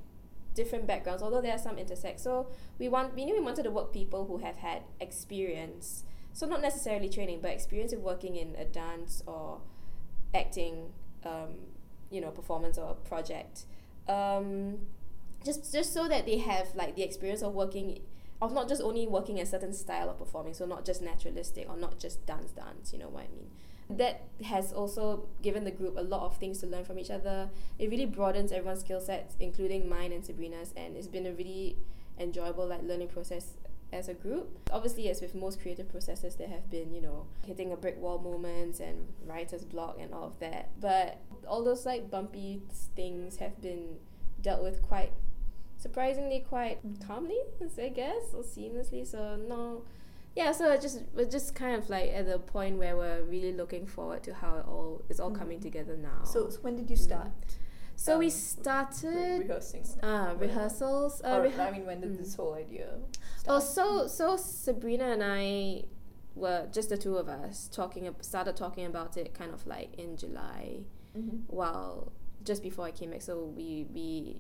different 0.55 0.87
backgrounds, 0.87 1.23
although 1.23 1.41
there 1.41 1.53
are 1.53 1.59
some 1.59 1.79
intersect. 1.79 2.21
So 2.21 2.49
we 2.79 2.89
want 2.89 3.15
we 3.15 3.25
knew 3.25 3.35
we 3.35 3.41
wanted 3.41 3.65
to 3.65 3.71
work 3.71 3.93
people 3.93 4.27
who 4.27 4.39
have 4.39 4.57
had 4.57 4.83
experience. 5.01 6.05
So 6.33 6.47
not 6.47 6.63
necessarily 6.63 7.09
training, 7.09 7.41
but 7.43 7.51
experience 7.51 7.93
of 7.93 8.01
working 8.01 8.37
in 8.37 8.55
a 8.57 8.65
dance 8.65 9.23
or 9.27 9.61
acting, 10.35 10.93
um, 11.25 11.55
you 12.11 12.21
know, 12.21 12.31
performance 12.31 12.79
or 12.79 12.95
project. 12.95 13.65
Um, 14.09 14.79
just 15.45 15.73
just 15.73 15.93
so 15.93 16.09
that 16.09 16.27
they 16.27 16.39
have 16.39 16.75
like 16.75 16.97
the 16.97 17.03
experience 17.03 17.43
of 17.43 17.55
working 17.55 18.01
of 18.43 18.53
not 18.53 18.69
just 18.69 18.81
only 18.81 19.07
working 19.07 19.39
a 19.41 19.47
certain 19.47 19.73
style 19.73 20.09
of 20.09 20.19
performing, 20.19 20.55
so 20.55 20.67
not 20.67 20.85
just 20.85 21.03
naturalistic 21.03 21.69
or 21.69 21.77
not 21.77 21.99
just 21.99 22.25
dance 22.27 22.53
dance, 22.53 22.93
you 22.93 22.99
know 22.99 23.09
what 23.09 23.25
I 23.25 23.29
mean 23.35 23.51
that 23.97 24.23
has 24.45 24.73
also 24.73 25.29
given 25.43 25.65
the 25.65 25.71
group 25.71 25.97
a 25.97 26.03
lot 26.03 26.23
of 26.23 26.37
things 26.37 26.59
to 26.59 26.67
learn 26.67 26.85
from 26.85 26.99
each 26.99 27.11
other. 27.11 27.51
It 27.79 27.91
really 27.91 28.07
broadens 28.07 28.53
everyone's 28.53 28.81
skill 28.81 29.01
sets, 29.01 29.37
including 29.41 29.89
mine 29.89 30.13
and 30.13 30.25
Sabrina's, 30.25 30.73
and 30.77 30.97
it's 30.97 31.09
been 31.09 31.27
a 31.27 31.33
really 31.33 31.77
enjoyable 32.19 32.67
like 32.67 32.83
learning 32.83 33.09
process 33.09 33.55
as 33.93 34.09
a 34.09 34.15
group. 34.15 34.49
Obviously, 34.71 35.09
as 35.11 35.21
with 35.21 35.35
most 35.35 35.61
creative 35.61 35.89
processes, 35.89 36.37
there 36.37 36.49
have 36.49 36.71
been, 36.71 36.95
you 36.95 37.01
know, 37.01 37.27
hitting 37.45 37.73
a 37.73 37.77
brick 37.77 37.99
wall 37.99 38.19
moments 38.19 38.79
and 38.81 39.09
writer's 39.27 39.65
block 39.65 39.99
and 40.01 40.15
all 40.15 40.25
of 40.25 40.39
that. 40.39 40.71
But 40.81 41.19
all 41.49 41.65
those 41.65 41.85
like 41.85 42.11
bumpy 42.11 42.63
things 42.95 43.37
have 43.37 43.61
been 43.61 43.97
dealt 44.41 44.63
with 44.63 44.83
quite 44.83 45.13
surprisingly 45.77 46.45
quite 46.47 46.79
calmly, 47.07 47.39
I 47.83 47.89
guess, 47.89 48.35
or 48.35 48.43
seamlessly. 48.43 49.07
So 49.07 49.37
no 49.37 49.83
yeah, 50.37 50.53
so 50.53 50.77
just 50.77 51.03
we're 51.15 51.29
just 51.29 51.55
kind 51.55 51.77
of 51.77 51.89
like 51.91 52.11
at 52.11 52.27
the 52.27 52.39
point 52.39 52.79
where 52.79 52.97
we're 52.97 53.23
really 53.25 53.53
looking 53.53 53.87
forward 53.87 54.23
to 54.25 54.35
how 54.35 54.57
it 54.57 54.67
all 54.67 55.03
is 55.09 55.21
all 55.21 55.31
mm. 55.31 55.39
coming 55.39 55.61
together 55.61 55.97
now. 55.97 56.25
So, 56.25 56.49
so 56.51 56.59
when 56.61 56.77
did 56.77 56.91
you 56.91 56.97
start? 56.97 57.29
Mm. 57.29 57.55
So 57.97 58.15
um, 58.15 58.19
we 58.21 58.31
started 58.31 59.07
re- 59.09 59.39
rehearsing. 59.41 59.85
Ah, 60.03 60.33
rehearsals. 60.39 61.21
Uh, 61.23 61.41
reha- 61.41 61.69
I 61.69 61.71
mean, 61.71 61.87
when 61.87 62.01
did 62.01 62.13
mm. 62.15 62.19
this 62.19 62.35
whole 62.35 62.55
idea? 62.55 62.99
Start? 63.39 63.57
Oh, 63.57 63.59
so 63.61 64.07
so 64.07 64.37
Sabrina 64.37 65.13
and 65.13 65.23
I 65.23 65.85
were 66.35 66.69
just 66.73 66.89
the 66.89 66.97
two 66.97 67.17
of 67.17 67.29
us 67.29 67.69
talking. 67.69 68.09
Started 68.21 68.57
talking 68.57 68.87
about 68.87 69.17
it 69.17 69.35
kind 69.35 69.53
of 69.53 69.67
like 69.67 69.95
in 69.99 70.17
July, 70.17 70.81
Mm-hmm. 71.19 71.39
while 71.49 72.13
just 72.45 72.63
before 72.63 72.87
I 72.87 72.93
came 72.93 73.11
back. 73.11 73.23
So 73.23 73.45
we 73.57 73.87
we 73.93 74.37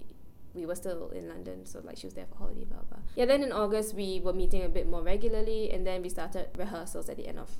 we 0.54 0.66
were 0.66 0.74
still 0.74 1.10
in 1.10 1.28
London, 1.28 1.64
so 1.66 1.80
like 1.84 1.96
she 1.96 2.06
was 2.06 2.14
there 2.14 2.26
for 2.26 2.36
holiday, 2.36 2.64
blah 2.64 2.82
blah. 2.88 2.98
Yeah, 3.16 3.26
then 3.26 3.42
in 3.42 3.52
August 3.52 3.94
we 3.94 4.20
were 4.22 4.32
meeting 4.32 4.64
a 4.64 4.68
bit 4.68 4.88
more 4.88 5.02
regularly, 5.02 5.70
and 5.70 5.86
then 5.86 6.02
we 6.02 6.08
started 6.08 6.48
rehearsals 6.58 7.08
at 7.08 7.16
the 7.16 7.26
end 7.28 7.38
of 7.38 7.50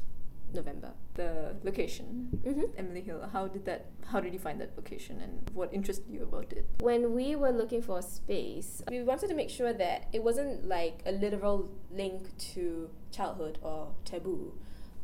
November. 0.53 0.93
The 1.15 1.55
location, 1.63 2.29
Mm-hmm. 2.45 2.63
Emily 2.77 3.03
Hill. 3.03 3.29
How 3.33 3.47
did 3.47 3.65
that? 3.67 3.87
How 4.07 4.19
did 4.19 4.33
you 4.33 4.41
find 4.41 4.61
that 4.61 4.77
location, 4.77 5.21
and 5.21 5.49
what 5.55 5.73
interested 5.73 6.07
you 6.11 6.25
about 6.25 6.53
it? 6.53 6.67
When 6.81 7.15
we 7.15 7.37
were 7.37 7.53
looking 7.53 7.83
for 7.83 7.99
a 7.99 8.03
space, 8.03 8.83
we 8.91 9.03
wanted 9.03 9.29
to 9.29 9.35
make 9.35 9.51
sure 9.51 9.73
that 9.73 10.09
it 10.13 10.25
wasn't 10.25 10.67
like 10.67 11.03
a 11.07 11.13
literal 11.13 11.71
link 11.93 12.37
to 12.55 12.91
childhood 13.13 13.59
or 13.63 13.95
taboo. 14.05 14.53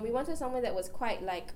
We 0.00 0.11
wanted 0.11 0.37
somewhere 0.37 0.62
that 0.62 0.75
was 0.75 0.88
quite 0.88 1.23
like 1.23 1.50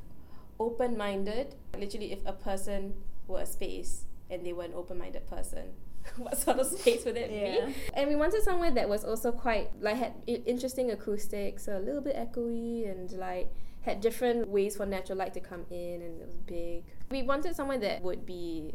open 0.61 0.97
minded. 0.97 1.57
Literally, 1.77 2.13
if 2.13 2.21
a 2.25 2.33
person 2.33 2.95
were 3.27 3.41
a 3.41 3.47
space 3.47 4.05
and 4.31 4.47
they 4.47 4.53
were 4.53 4.65
an 4.65 4.73
open 4.75 4.99
minded 4.99 5.27
person, 5.27 5.71
what 6.17 6.37
sort 6.37 6.59
of 6.59 6.67
space 6.67 7.05
would 7.05 7.17
it 7.17 7.31
Yeah. 7.31 7.67
be? 7.67 7.75
And 7.95 8.09
we 8.09 8.17
wanted 8.17 8.43
somewhere 8.43 8.71
that 8.71 8.89
was 8.89 9.05
also 9.05 9.33
quite 9.33 9.71
like 9.81 9.97
had 9.97 10.15
interesting 10.27 10.91
acoustics, 10.91 11.65
so 11.65 11.77
a 11.77 11.81
little 11.81 12.01
bit 12.01 12.17
echoey 12.17 12.91
and 12.91 13.11
like 13.13 13.51
had 13.83 14.01
different 14.01 14.49
ways 14.49 14.77
for 14.77 14.85
natural 14.87 15.19
light 15.19 15.33
to 15.35 15.41
come 15.41 15.65
in 15.71 16.03
and 16.03 16.21
it 16.21 16.27
was 16.27 16.37
big. 16.37 16.85
We 17.11 17.23
wanted 17.23 17.57
somewhere 17.57 17.79
that 17.79 18.03
would 18.03 18.27
be 18.27 18.75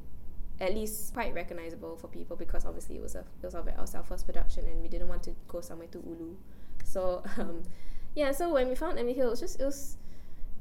at 0.60 0.74
least 0.74 1.13
quite 1.13 1.34
recognizable 1.34 1.98
for 1.98 2.08
people 2.08 2.36
because 2.38 2.65
obviously 2.65 2.96
it 2.96 3.01
was 3.01 3.15
a 3.15 3.20
it 3.44 3.53
was 3.77 3.94
our, 3.96 4.03
first 4.03 4.25
production 4.25 4.65
and 4.67 4.82
we 4.82 4.88
didn't 4.88 5.08
want 5.10 5.22
to 5.24 5.36
go 5.48 5.62
somewhere 5.62 5.88
too 5.88 6.01
ulu. 6.05 6.36
So 6.84 7.24
um, 7.38 7.63
yeah, 8.15 8.32
so 8.32 8.53
when 8.53 8.70
we 8.70 8.75
found 8.75 8.98
Emily 8.98 9.13
Hill, 9.13 9.27
it 9.27 9.32
was 9.32 9.39
just 9.41 9.60
it 9.60 9.65
was 9.65 9.98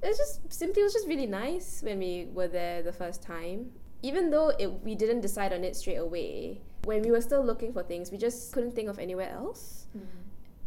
it 0.02 0.08
was 0.08 0.18
just 0.18 0.52
simply 0.52 0.82
it 0.82 0.84
was 0.84 0.92
just 0.92 1.06
really 1.08 1.26
nice 1.26 1.82
when 1.82 1.98
we 1.98 2.28
were 2.32 2.48
there 2.48 2.82
the 2.82 2.92
first 2.92 3.22
time. 3.22 3.70
Even 4.04 4.28
though 4.28 4.50
it, 4.58 4.68
we 4.84 4.94
didn't 4.94 5.22
decide 5.22 5.50
on 5.56 5.64
it 5.64 5.74
straight 5.74 5.96
away, 5.96 6.60
when 6.84 7.00
we 7.00 7.10
were 7.10 7.22
still 7.22 7.42
looking 7.42 7.72
for 7.72 7.82
things, 7.82 8.12
we 8.12 8.18
just 8.18 8.52
couldn't 8.52 8.74
think 8.76 8.90
of 8.90 8.98
anywhere 8.98 9.30
else. 9.30 9.86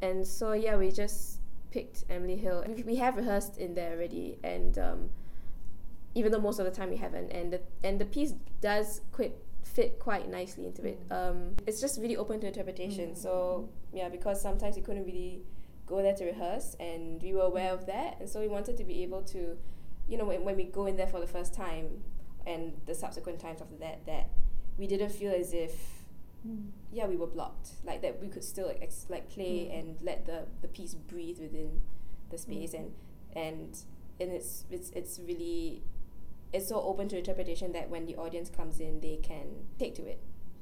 And 0.01 0.25
so 0.25 0.53
yeah, 0.53 0.75
we 0.75 0.91
just 0.91 1.39
picked 1.69 2.03
Emily 2.09 2.35
Hill. 2.35 2.63
We, 2.67 2.81
we 2.81 2.95
have 2.95 3.15
rehearsed 3.15 3.57
in 3.59 3.75
there 3.75 3.91
already, 3.93 4.39
and 4.43 4.77
um, 4.79 5.09
even 6.15 6.31
though 6.31 6.41
most 6.41 6.57
of 6.57 6.65
the 6.65 6.71
time 6.71 6.89
we 6.89 6.97
haven't, 6.97 7.29
and 7.31 7.53
the 7.53 7.61
and 7.83 8.01
the 8.01 8.05
piece 8.05 8.33
does 8.59 9.01
quite 9.11 9.33
fit 9.63 9.99
quite 9.99 10.29
nicely 10.29 10.65
into 10.65 10.85
it. 10.87 10.99
Um, 11.11 11.55
it's 11.67 11.79
just 11.79 12.01
really 12.01 12.17
open 12.17 12.39
to 12.41 12.47
interpretation. 12.47 13.15
So 13.15 13.69
yeah, 13.93 14.09
because 14.09 14.41
sometimes 14.41 14.75
we 14.75 14.81
couldn't 14.81 15.05
really 15.05 15.43
go 15.85 16.01
there 16.01 16.15
to 16.15 16.25
rehearse, 16.25 16.75
and 16.79 17.21
we 17.21 17.33
were 17.33 17.47
aware 17.53 17.71
of 17.71 17.85
that, 17.85 18.17
and 18.19 18.27
so 18.27 18.39
we 18.39 18.47
wanted 18.47 18.77
to 18.77 18.83
be 18.83 19.03
able 19.03 19.21
to, 19.33 19.57
you 20.09 20.17
know, 20.17 20.25
when, 20.25 20.43
when 20.43 20.55
we 20.55 20.65
go 20.65 20.87
in 20.87 20.97
there 20.97 21.07
for 21.07 21.19
the 21.19 21.31
first 21.37 21.53
time, 21.53 22.03
and 22.47 22.73
the 22.85 22.95
subsequent 22.95 23.39
times 23.39 23.61
after 23.61 23.75
that, 23.77 24.05
that 24.05 24.29
we 24.77 24.87
didn't 24.87 25.11
feel 25.11 25.33
as 25.33 25.53
if 25.53 25.73
yeah, 26.93 27.07
we 27.07 27.17
were 27.17 27.27
blocked. 27.27 27.71
Like 27.83 28.01
that, 28.03 28.21
we 28.21 28.29
could 28.29 28.43
still 28.43 28.67
like, 28.67 28.79
ex- 28.81 29.07
like 29.09 29.27
play 29.29 29.67
Mm. 29.69 29.79
and 29.79 29.97
let 30.01 30.25
the 30.25 30.45
the 30.61 30.67
piece 30.69 30.93
breathe 30.93 31.39
within 31.39 31.81
the 32.29 32.37
space, 32.37 32.71
Mm. 32.71 32.79
and 32.79 32.93
and 33.35 33.77
and 34.21 34.31
it's 34.31 34.63
it's 34.71 34.89
it's 34.91 35.19
really 35.19 35.81
it's 36.53 36.69
so 36.69 36.81
open 36.81 37.09
to 37.09 37.17
interpretation 37.17 37.73
that 37.73 37.89
when 37.89 38.05
the 38.05 38.15
audience 38.15 38.49
comes 38.49 38.79
in, 38.79 39.01
they 39.01 39.17
can 39.17 39.67
take 39.77 39.93
to 39.95 40.03
it, 40.07 40.19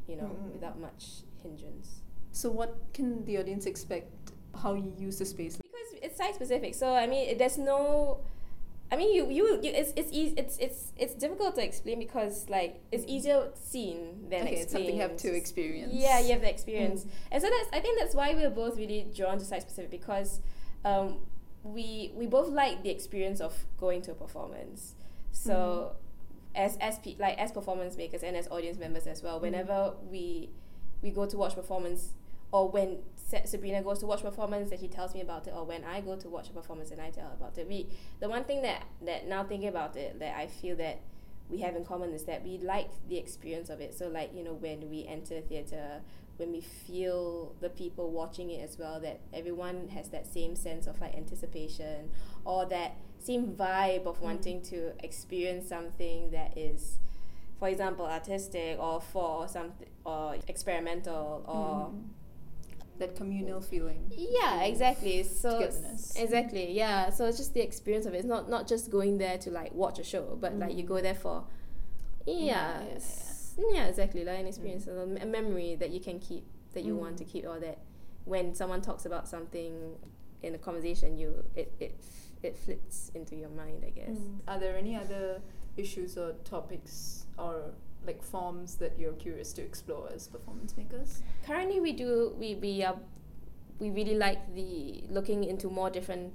you 0.08 0.16
know, 0.16 0.24
Mm. 0.34 0.54
without 0.54 0.80
much 0.80 1.22
hindrance. 1.44 2.02
So, 2.32 2.50
what 2.50 2.76
can 2.94 3.24
the 3.26 3.38
audience 3.38 3.66
expect? 3.68 4.10
How 4.56 4.74
you 4.74 4.92
use 4.98 5.20
the 5.20 5.26
space? 5.26 5.58
Because 5.58 5.90
it's 6.02 6.18
site 6.18 6.34
specific, 6.34 6.74
so 6.74 6.96
I 6.96 7.06
mean, 7.06 7.38
there's 7.38 7.58
no. 7.60 8.22
I 8.92 8.98
mean, 8.98 9.14
you, 9.16 9.30
you, 9.32 9.60
you 9.64 9.72
it's 9.74 9.92
it's 9.96 10.12
easy, 10.12 10.36
it's 10.38 10.58
it's 10.58 10.92
it's 10.96 11.16
difficult 11.16 11.56
to 11.56 11.64
explain 11.64 12.00
because 12.00 12.48
like 12.50 12.82
it's 12.92 13.04
easier 13.08 13.50
seen 13.56 14.30
than 14.30 14.44
okay, 14.44 14.58
it's 14.58 14.72
something 14.72 14.96
you 14.96 15.02
have 15.02 15.18
to 15.18 15.36
experience. 15.36 15.92
Yeah, 15.94 16.20
you 16.20 16.34
have 16.34 16.42
the 16.42 16.50
experience, 16.50 17.04
Mm. 17.04 17.10
and 17.32 17.42
so 17.44 17.50
that's 17.50 17.70
I 17.74 17.80
think 17.80 18.00
that's 18.00 18.14
why 18.14 18.34
we're 18.36 18.50
both 18.52 18.78
really 18.78 19.08
drawn 19.16 19.40
to 19.40 19.46
site 19.46 19.64
specific 19.64 19.90
because 19.92 20.40
um, 20.86 21.18
we 21.64 22.12
we 22.16 22.28
both 22.28 22.50
like 22.50 22.84
the 22.84 22.92
experience 22.92 23.42
of 23.42 23.54
going 23.80 24.02
to 24.04 24.12
a 24.12 24.16
performance. 24.16 24.94
So 25.32 25.94
as 26.54 26.78
as 26.78 27.00
pe- 27.00 27.16
like 27.20 27.38
as 27.40 27.52
performance 27.52 27.98
makers 27.98 28.22
and 28.24 28.38
as 28.38 28.48
audience 28.50 28.78
members 28.78 29.08
as 29.08 29.24
well, 29.24 29.40
whenever 29.40 29.94
we 30.12 30.50
we 31.02 31.10
go 31.10 31.26
to 31.26 31.38
watch 31.38 31.56
performance 31.56 32.10
or 32.52 32.70
when 32.70 33.00
Sabrina 33.46 33.82
goes 33.82 34.00
to 34.00 34.06
watch 34.06 34.22
performance 34.22 34.72
and 34.72 34.80
she 34.80 34.88
tells 34.88 35.14
me 35.14 35.22
about 35.22 35.48
it 35.48 35.54
or 35.56 35.66
when 35.66 35.84
I 35.84 36.02
go 36.02 36.16
to 36.16 36.30
watch 36.30 36.50
a 36.50 36.54
performance 36.54 36.92
and 36.92 37.02
I 37.02 37.10
tell 37.10 37.26
her 37.28 37.34
about 37.34 37.58
it. 37.58 37.68
We 37.68 37.88
the 38.20 38.30
one 38.30 38.44
thing 38.44 38.62
that 38.62 38.84
that 39.06 39.28
now 39.28 39.44
thinking 39.44 39.68
about 39.70 39.96
it 39.98 40.20
that 40.20 40.38
I 40.38 40.48
feel 40.48 40.76
that 40.78 41.02
we 41.50 41.62
have 41.62 41.76
in 41.76 41.86
common 41.86 42.12
is 42.14 42.24
that 42.26 42.44
we 42.44 42.58
like 42.58 42.90
the 43.08 43.18
experience 43.18 43.70
of 43.70 43.80
it. 43.82 43.94
So 43.94 44.08
like, 44.08 44.32
you 44.36 44.44
know, 44.44 44.54
when 44.54 44.90
we 44.90 45.06
enter 45.06 45.42
theatre, 45.42 46.02
when 46.38 46.52
we 46.52 46.62
feel 46.62 47.56
the 47.62 47.70
people 47.70 48.12
watching 48.12 48.50
it 48.50 48.64
as 48.64 48.78
well, 48.80 49.00
that 49.02 49.20
everyone 49.34 49.90
has 49.90 50.10
that 50.10 50.26
same 50.26 50.56
sense 50.56 50.88
of 50.88 51.00
like 51.02 51.16
anticipation 51.16 52.10
or 52.46 52.66
that 52.66 52.98
same 53.20 53.54
vibe 53.54 54.06
of 54.06 54.22
wanting 54.22 54.62
to 54.64 54.94
experience 55.04 55.68
something 55.70 56.32
that 56.32 56.58
is 56.58 57.00
for 57.60 57.70
example 57.70 58.06
artistic 58.06 58.78
or 58.80 59.00
for 59.00 59.48
something 59.48 59.88
or 60.04 60.36
experimental 60.48 61.44
or 61.48 61.92
Mm. 61.92 62.04
That 63.00 63.16
communal 63.16 63.62
feeling. 63.62 64.12
yeah, 64.16 64.64
exactly. 64.64 65.24
So 65.24 65.60
exactly, 66.16 66.72
yeah. 66.72 67.10
So 67.10 67.26
it's 67.26 67.38
just 67.38 67.54
the 67.54 67.62
experience 67.62 68.06
of 68.06 68.14
it. 68.14 68.18
It's 68.18 68.26
not 68.28 68.50
not 68.50 68.68
just 68.68 68.90
going 68.92 69.18
there 69.18 69.38
to 69.40 69.50
like 69.52 69.74
watch 69.74 70.00
a 70.00 70.04
show, 70.04 70.38
but 70.40 70.56
like 70.58 70.76
you 70.78 70.84
Mm. 70.84 70.88
go 70.88 71.02
there 71.02 71.16
for, 71.16 71.44
yeah, 72.26 72.36
Yeah, 72.36 72.84
yeah, 73.58 73.66
yeah, 73.74 73.86
exactly, 73.88 74.24
like 74.24 74.40
an 74.40 74.48
experience, 74.48 74.88
a, 74.88 74.92
a 75.22 75.26
memory 75.26 75.76
that 75.76 75.92
you 75.92 76.00
can 76.00 76.20
keep, 76.20 76.44
that 76.74 76.84
you 76.84 76.96
want 76.96 77.18
to 77.18 77.24
Mm. 77.26 77.32
keep, 77.32 77.46
or 77.46 77.60
that 77.60 77.78
when 78.26 78.54
someone 78.56 78.82
talks 78.82 79.06
about 79.06 79.28
something 79.28 79.96
in 80.42 80.56
a 80.56 80.58
conversation, 80.58 81.18
you 81.18 81.44
it 81.56 81.72
it 81.80 81.96
it 82.44 82.56
flits 82.58 83.12
into 83.16 83.36
your 83.36 83.50
mind, 83.50 83.84
I 83.86 83.90
guess. 83.90 84.18
Mm. 84.18 84.40
Are 84.48 84.60
there 84.60 84.78
any 84.78 84.96
other 84.96 85.42
issues 85.78 86.18
or 86.18 86.34
topics 86.44 87.26
or 87.38 87.72
like 88.06 88.24
forms 88.24 88.76
that 88.76 88.98
you're 89.00 89.14
curious 89.14 89.54
to 89.54 89.62
explore 89.62 90.10
as 90.14 90.28
performance 90.28 90.76
makers? 90.78 91.24
currently 91.46 91.80
we 91.80 91.92
do 91.92 92.34
we 92.40 92.56
we 92.56 92.84
are 92.84 92.98
we 93.80 93.90
really 93.90 94.16
like 94.16 94.54
the 94.56 95.04
looking 95.10 95.44
into 95.44 95.70
more 95.70 95.90
different 95.90 96.34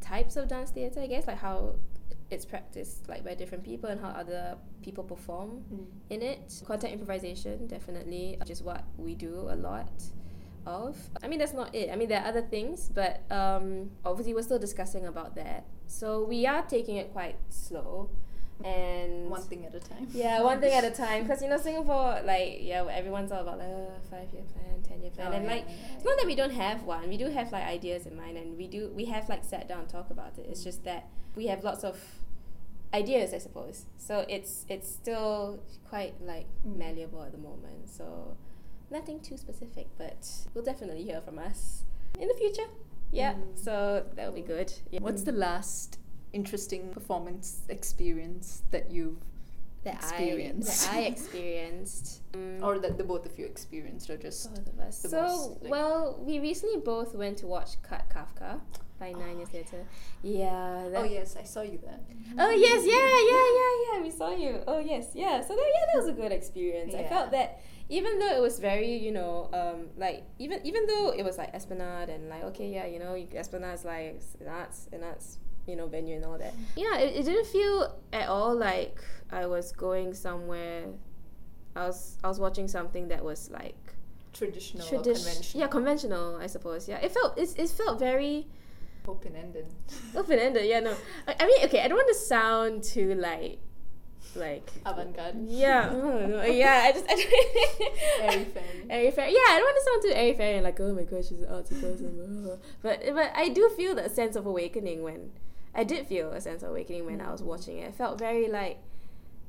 types 0.00 0.36
of 0.36 0.48
dance 0.48 0.70
theatre 0.70 1.00
i 1.00 1.06
guess 1.06 1.26
like 1.28 1.38
how 1.38 1.74
it's 2.32 2.44
practiced 2.46 3.08
like 3.08 3.24
by 3.24 3.34
different 3.34 3.62
people 3.62 3.90
and 3.90 4.00
how 4.00 4.08
other 4.08 4.56
people 4.82 5.04
perform 5.04 5.62
in 6.08 6.22
it. 6.22 6.62
Content 6.66 6.94
improvisation 6.94 7.66
definitely 7.66 8.36
which 8.40 8.50
is 8.50 8.62
what 8.62 8.84
we 8.96 9.14
do 9.14 9.48
a 9.50 9.56
lot 9.56 10.02
of. 10.66 10.96
I 11.22 11.28
mean 11.28 11.38
that's 11.38 11.52
not 11.52 11.74
it. 11.74 11.90
I 11.92 11.96
mean 11.96 12.08
there 12.08 12.22
are 12.22 12.26
other 12.26 12.42
things 12.42 12.88
but 12.92 13.30
um, 13.30 13.90
obviously 14.04 14.34
we're 14.34 14.42
still 14.42 14.58
discussing 14.58 15.06
about 15.06 15.36
that. 15.36 15.66
So 15.86 16.24
we 16.24 16.46
are 16.46 16.62
taking 16.62 16.96
it 16.96 17.12
quite 17.12 17.36
slow 17.50 18.08
and 18.64 19.28
One 19.30 19.42
thing 19.42 19.64
at 19.66 19.74
a 19.74 19.80
time. 19.80 20.06
yeah, 20.12 20.40
one 20.42 20.60
thing 20.60 20.72
at 20.72 20.84
a 20.84 20.90
time. 21.04 21.22
Because 21.24 21.42
you 21.42 21.48
know, 21.48 21.58
Singapore, 21.58 22.20
like, 22.24 22.58
yeah, 22.60 22.84
everyone's 22.90 23.32
all 23.32 23.40
about 23.42 23.58
like 23.58 23.68
uh, 23.68 23.98
five 24.10 24.28
year 24.32 24.42
plan, 24.52 24.82
ten 24.82 25.00
year 25.02 25.10
plan, 25.10 25.28
Oh, 25.32 25.36
and 25.36 25.44
yeah, 25.44 25.50
like, 25.52 25.64
yeah, 25.68 25.74
yeah, 25.88 25.94
it's 25.96 26.04
not 26.04 26.16
that 26.18 26.26
we 26.26 26.34
don't 26.34 26.52
have 26.52 26.82
one. 26.84 27.08
We 27.08 27.16
do 27.16 27.28
have 27.28 27.50
like 27.52 27.64
ideas 27.64 28.06
in 28.06 28.16
mind, 28.16 28.36
and 28.36 28.56
we 28.56 28.66
do 28.68 28.90
we 28.94 29.04
have 29.06 29.28
like 29.28 29.44
sat 29.44 29.68
down 29.68 29.80
and 29.80 29.88
talk 29.88 30.10
about 30.10 30.38
it. 30.38 30.46
It's 30.48 30.62
just 30.62 30.84
that 30.84 31.08
we 31.34 31.46
have 31.48 31.64
lots 31.64 31.82
of 31.84 31.96
ideas, 32.94 33.32
I 33.34 33.38
suppose. 33.38 33.86
So 33.98 34.24
it's 34.28 34.64
it's 34.68 34.88
still 34.90 35.60
quite 35.88 36.14
like 36.22 36.46
Mm. 36.66 36.76
malleable 36.76 37.22
at 37.22 37.32
the 37.32 37.38
moment. 37.38 37.88
So 37.88 38.36
nothing 38.90 39.20
too 39.20 39.36
specific, 39.36 39.86
but 39.98 40.28
we'll 40.54 40.64
definitely 40.64 41.02
hear 41.02 41.20
from 41.20 41.38
us 41.38 41.84
in 42.20 42.28
the 42.28 42.34
future. 42.34 42.68
Yeah, 43.10 43.34
Mm. 43.34 43.58
so 43.58 44.04
that 44.14 44.26
will 44.26 44.34
be 44.34 44.46
good. 44.46 44.72
Yeah. 44.90 45.00
What's 45.00 45.22
the 45.24 45.32
last 45.32 45.98
interesting 46.32 46.88
performance 46.90 47.62
experience 47.68 48.62
that 48.70 48.90
you've 48.90 49.16
that 49.84 49.94
experience? 49.94 50.88
I 50.88 50.92
that 50.92 50.98
I 50.98 51.02
experienced? 51.14 52.20
Mm. 52.32 52.62
or 52.62 52.78
that 52.78 52.96
the 52.96 53.04
both 53.04 53.26
of 53.26 53.38
you 53.38 53.44
experienced 53.46 54.08
or 54.08 54.16
just 54.16 54.54
Both 54.54 54.68
of 54.68 54.78
us. 54.80 54.98
So, 55.02 55.20
most, 55.22 55.62
like- 55.62 55.70
well, 55.70 56.18
we 56.20 56.38
recently 56.40 56.80
both 56.80 57.14
went 57.14 57.38
to 57.38 57.46
watch 57.46 57.70
Cut 57.82 58.04
Kafka 58.08 58.60
by 58.98 59.12
Nine 59.12 59.34
Oh, 59.34 59.36
Years 59.38 59.48
Theatre. 59.48 59.84
Yeah. 60.22 60.88
That, 60.90 61.00
Oh 61.00 61.04
yes, 61.04 61.36
I 61.36 61.42
saw 61.42 61.62
you 61.62 61.78
there. 61.82 61.98
Oh 62.38 62.50
yes, 62.50 62.80
yeah, 62.86 63.16
yeah, 63.32 63.46
yeah, 63.60 63.98
yeah. 63.98 64.02
We 64.04 64.10
saw 64.10 64.30
you. 64.34 64.62
Oh 64.66 64.78
yes, 64.78 65.08
yeah. 65.14 65.40
So 65.40 65.54
that, 65.56 65.66
yeah, 65.74 65.84
that 65.92 65.98
was 66.00 66.08
a 66.08 66.12
good 66.12 66.32
experience. 66.32 66.94
I 66.94 67.04
felt 67.04 67.32
that 67.32 67.60
even 67.88 68.18
though 68.20 68.34
it 68.34 68.40
was 68.40 68.58
very, 68.60 68.96
you 68.96 69.10
know, 69.10 69.50
um, 69.52 69.88
like 69.98 70.22
even 70.38 70.64
even 70.64 70.86
though 70.86 71.10
it 71.10 71.24
was 71.24 71.36
like 71.36 71.52
Esplanade 71.52 72.08
and 72.08 72.28
like 72.30 72.44
okay, 72.44 72.68
yeah, 72.68 72.86
you 72.86 72.98
know, 73.00 73.14
Esplanade 73.34 73.74
is 73.74 73.84
like 73.84 74.22
an 74.40 74.48
arts, 74.48 74.88
an 74.92 75.02
arts, 75.02 75.38
you 75.66 75.76
know, 75.76 75.86
venue 75.86 76.16
and 76.16 76.24
all 76.24 76.38
that. 76.38 76.54
Yeah, 76.76 76.98
it, 76.98 77.16
it 77.16 77.24
didn't 77.24 77.46
feel 77.46 77.96
at 78.12 78.28
all 78.28 78.54
like 78.54 78.98
I 79.30 79.46
was 79.46 79.72
going 79.72 80.14
somewhere. 80.14 80.84
I 81.74 81.86
was 81.86 82.18
I 82.22 82.28
was 82.28 82.38
watching 82.38 82.68
something 82.68 83.08
that 83.08 83.24
was 83.24 83.50
like 83.50 83.76
Traditional 84.32 84.86
or 84.86 85.02
conventional. 85.02 85.60
Yeah, 85.60 85.66
conventional. 85.68 86.36
I 86.36 86.46
suppose. 86.46 86.88
Yeah, 86.88 86.98
it 86.98 87.12
felt 87.12 87.38
it, 87.38 87.54
it 87.58 87.68
felt 87.68 87.98
very 87.98 88.46
Open 89.06 89.34
ended. 89.34 89.66
open 90.16 90.38
ended. 90.38 90.66
Yeah, 90.66 90.80
no. 90.80 90.94
I, 91.26 91.34
I 91.40 91.46
mean, 91.46 91.64
okay. 91.64 91.80
I 91.80 91.88
don't 91.88 91.96
want 91.96 92.08
to 92.08 92.14
sound 92.14 92.82
too 92.84 93.14
like 93.14 93.58
like 94.36 94.70
Avant-garde. 94.86 95.36
Yeah, 95.46 95.90
oh, 95.92 96.42
yeah. 96.44 96.82
I 96.84 96.92
just 96.92 97.04
I 97.08 97.12
Airy 98.22 98.44
fairy. 98.44 98.86
airy 98.88 99.10
fairy. 99.10 99.32
Yeah, 99.32 99.40
I 99.48 99.58
don't 99.58 99.64
want 99.64 99.76
to 99.76 99.84
sound 99.90 100.02
too 100.02 100.20
airy 100.20 100.34
fairy 100.34 100.54
and 100.54 100.64
like, 100.64 100.80
oh 100.80 100.94
my 100.94 101.02
gosh, 101.02 101.28
she's 101.28 101.40
an 101.40 101.46
artsy 101.48 101.80
person. 101.80 102.58
But 102.80 103.02
but 103.12 103.32
I 103.34 103.48
do 103.48 103.68
feel 103.76 103.94
that 103.96 104.14
sense 104.14 104.36
of 104.36 104.46
awakening 104.46 105.02
when 105.02 105.32
I 105.74 105.84
did 105.84 106.06
feel 106.06 106.30
a 106.32 106.40
sense 106.40 106.62
of 106.62 106.70
awakening 106.70 107.06
when 107.06 107.20
I 107.20 107.30
was 107.32 107.42
watching 107.42 107.78
it. 107.78 107.88
I 107.88 107.92
felt 107.92 108.18
very 108.18 108.48
like 108.48 108.78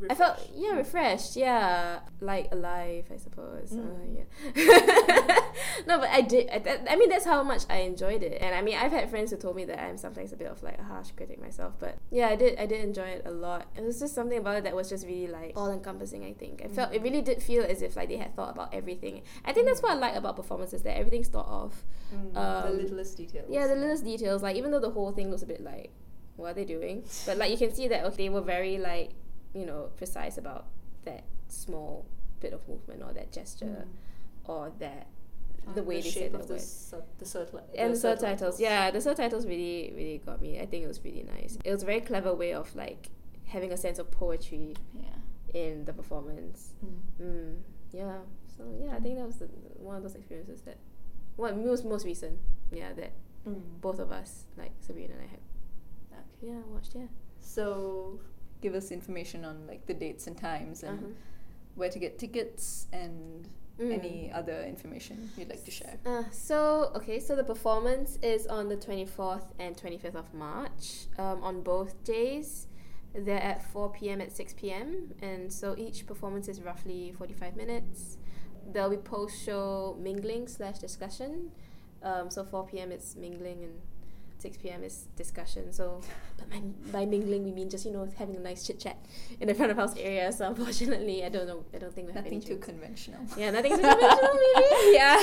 I 0.10 0.16
felt 0.16 0.50
yeah 0.56 0.72
refreshed, 0.72 1.36
yeah, 1.36 2.00
like 2.20 2.50
alive, 2.52 3.06
I 3.14 3.18
suppose. 3.18 3.72
Uh, 3.72 3.76
Mm. 3.76 4.18
yeah. 4.18 5.40
no, 5.88 6.00
but 6.00 6.10
I 6.10 6.22
did. 6.22 6.50
I, 6.50 6.80
I 6.90 6.96
mean, 6.96 7.10
that's 7.10 7.26
how 7.26 7.44
much 7.44 7.62
I 7.70 7.78
enjoyed 7.78 8.24
it. 8.24 8.42
And 8.42 8.56
I 8.56 8.62
mean, 8.62 8.76
I've 8.76 8.92
had 8.92 9.10
friends 9.10 9.32
who 9.32 9.38
told 9.38 9.56
me 9.56 9.66
that 9.66 9.80
I'm 9.82 9.98
sometimes 9.98 10.34
a 10.34 10.36
bit 10.36 10.48
of 10.48 10.62
like 10.64 10.80
a 10.80 10.84
harsh 10.84 11.12
critic 11.16 11.40
myself. 11.42 11.74
But 11.80 11.98
yeah, 12.10 12.28
I 12.30 12.36
did. 12.36 12.58
I 12.60 12.66
did 12.66 12.84
enjoy 12.84 13.04
it 13.04 13.22
a 13.26 13.32
lot. 13.32 13.68
It 13.78 13.84
was 13.84 14.00
just 14.00 14.16
something 14.16 14.38
about 14.38 14.58
it 14.58 14.64
that 14.66 14.76
was 14.76 14.90
just 14.90 15.06
really 15.06 15.28
like 15.28 15.54
all 15.56 15.72
encompassing. 15.72 16.26
I 16.26 16.34
think 16.34 16.64
I 16.66 16.68
felt 16.70 16.94
it 16.94 17.02
really 17.02 17.22
did 17.22 17.42
feel 17.42 17.64
as 17.64 17.82
if 17.82 17.96
like 17.96 18.10
they 18.10 18.18
had 18.18 18.36
thought 18.36 18.50
about 18.52 18.74
everything. 18.74 19.22
I 19.46 19.54
think 19.54 19.68
that's 19.68 19.82
what 19.82 19.92
I 19.92 19.96
like 19.96 20.16
about 20.16 20.36
performances 20.36 20.82
that 20.84 20.98
everything's 20.98 21.28
thought 21.30 21.48
of. 21.48 21.84
Mm, 22.14 22.34
the 22.34 22.40
um, 22.42 22.78
littlest 22.78 23.16
details. 23.18 23.46
Yeah, 23.50 23.68
the 23.68 23.76
littlest 23.76 24.04
details. 24.04 24.42
Like 24.44 24.56
even 24.58 24.72
though 24.72 24.80
the 24.82 24.92
whole 24.92 25.12
thing 25.12 25.30
looks 25.30 25.44
a 25.44 25.48
bit 25.48 25.62
like, 25.64 25.92
what 26.36 26.52
are 26.52 26.54
they 26.54 26.66
doing? 26.66 27.04
But 27.26 27.38
like 27.38 27.52
you 27.52 27.58
can 27.58 27.74
see 27.74 27.88
that 27.88 28.16
they 28.18 28.30
were 28.30 28.42
very 28.42 28.78
like, 28.78 29.12
you 29.54 29.66
know, 29.66 29.90
precise 29.98 30.38
about 30.38 30.66
that 31.06 31.24
small 31.48 32.06
bit 32.40 32.54
of 32.54 32.68
movement 32.68 33.04
or 33.04 33.14
that 33.14 33.32
gesture 33.32 33.86
Mm. 33.86 34.50
or 34.50 34.72
that 34.80 35.08
Uh, 35.68 35.74
the 35.74 35.84
way 35.84 36.02
they 36.02 36.10
said 36.10 36.32
the 36.34 36.40
the, 36.40 36.54
word. 36.54 36.62
sub, 36.62 37.04
the, 37.20 37.26
subtli- 37.26 37.62
And 37.78 37.94
the 37.94 37.98
subtitles, 37.98 38.60
yeah, 38.60 38.92
the 38.92 39.00
subtitles 39.00 39.46
really, 39.46 39.94
really 39.96 40.18
got 40.26 40.42
me. 40.42 40.60
I 40.60 40.66
think 40.66 40.84
it 40.84 40.88
was 40.88 41.02
really 41.06 41.24
nice. 41.24 41.58
It 41.64 41.72
was 41.72 41.84
a 41.84 41.86
very 41.86 42.02
clever 42.02 42.34
way 42.34 42.54
of 42.54 42.76
like 42.76 43.10
having 43.46 43.72
a 43.72 43.78
sense 43.78 43.98
of 44.00 44.12
poetry 44.12 44.76
Yeah. 44.94 45.16
in 45.62 45.86
the 45.86 45.94
performance. 45.94 46.74
Mm. 46.86 47.26
Mm, 47.26 47.56
yeah. 47.94 48.18
So 48.58 48.64
yeah, 48.84 48.96
I 48.96 49.00
think 49.00 49.18
that 49.18 49.26
was 49.26 49.38
the, 49.38 49.48
one 49.78 49.96
of 49.96 50.04
those 50.04 50.16
experiences 50.16 50.62
that, 50.64 50.78
what 51.38 51.56
most 51.58 51.86
most 51.86 52.06
recent, 52.06 52.40
yeah, 52.72 52.92
that 52.94 53.12
Mm. 53.48 53.62
both 53.82 54.00
of 54.00 54.12
us, 54.12 54.46
like 54.58 54.72
Sabrina 54.80 55.14
and 55.14 55.22
I 55.22 55.28
had, 55.28 55.40
Yeah, 56.44 56.60
watched, 56.74 56.94
yeah. 56.96 57.08
So, 57.40 58.20
give 58.62 58.74
us 58.76 58.92
information 58.92 59.44
on 59.46 59.66
like 59.68 59.86
the 59.88 59.94
dates 59.94 60.28
and 60.28 60.38
times 60.38 60.84
and 60.84 61.00
Uh-huh. 61.00 61.14
where 61.76 61.90
to 61.90 62.00
get 62.00 62.20
tickets 62.20 62.88
and 62.92 63.48
Mm. 63.80 63.92
any 63.92 64.32
other 64.32 64.62
information 64.74 65.32
you'd 65.36 65.50
like 65.50 65.64
to 65.66 65.72
share. 65.72 65.98
Uh, 66.06 66.24
so 66.32 66.92
okay, 66.96 67.20
so 67.20 67.36
the 67.36 67.44
performance 67.44 68.20
is 68.22 68.46
on 68.46 68.70
the 68.70 68.76
twenty 68.78 69.06
fourth 69.06 69.48
and 69.58 69.76
twenty 69.76 69.98
fifth 69.98 70.16
of 70.16 70.32
March. 70.32 71.08
Um, 71.18 71.42
on 71.44 71.64
both 71.64 71.92
days, 72.04 72.68
they're 73.16 73.42
at 73.42 73.64
four 73.64 73.90
p.m. 73.92 74.22
at 74.22 74.32
six 74.32 74.54
p.m. 74.54 75.14
and 75.24 75.52
so 75.52 75.76
each 75.76 76.06
performance 76.06 76.48
is 76.48 76.62
roughly 76.62 77.14
forty 77.18 77.34
five 77.34 77.56
minutes. 77.56 78.18
There'll 78.72 78.92
be 78.92 78.98
post 78.98 79.42
show 79.44 79.98
mingling 80.00 80.48
slash 80.48 80.78
discussion. 80.78 81.52
Um, 82.04 82.30
so 82.30 82.44
four 82.44 82.68
p.m. 82.68 82.92
it's 82.92 83.16
mingling 83.16 83.64
and 83.64 83.74
six 84.44 84.58
p.m. 84.58 84.84
is 84.84 84.96
discussion. 85.16 85.72
So, 85.80 85.86
but 86.38 86.48
by, 86.52 86.60
by 86.96 87.04
mingling 87.14 87.44
we 87.48 87.52
mean 87.60 87.70
just 87.76 87.86
you 87.88 87.94
know 87.96 88.04
having 88.22 88.36
a 88.36 88.40
nice 88.50 88.62
chit 88.68 88.78
chat 88.84 88.98
in 89.40 89.48
the 89.48 89.56
front 89.60 89.72
of 89.72 89.78
house 89.78 89.96
area. 89.98 90.32
So 90.32 90.42
unfortunately, 90.52 91.18
I 91.28 91.30
don't 91.30 91.48
know. 91.52 91.62
I 91.74 91.78
don't 91.82 91.94
think 91.96 92.06
we 92.08 92.14
have 92.14 92.26
Nothing 92.26 92.42
any 92.42 92.50
too 92.50 92.58
conventional. 92.70 93.22
Yeah, 93.42 93.50
nothing 93.58 93.74
too 93.78 93.82
conventional, 93.82 94.36
maybe. 94.46 94.68
Yeah. 95.00 95.18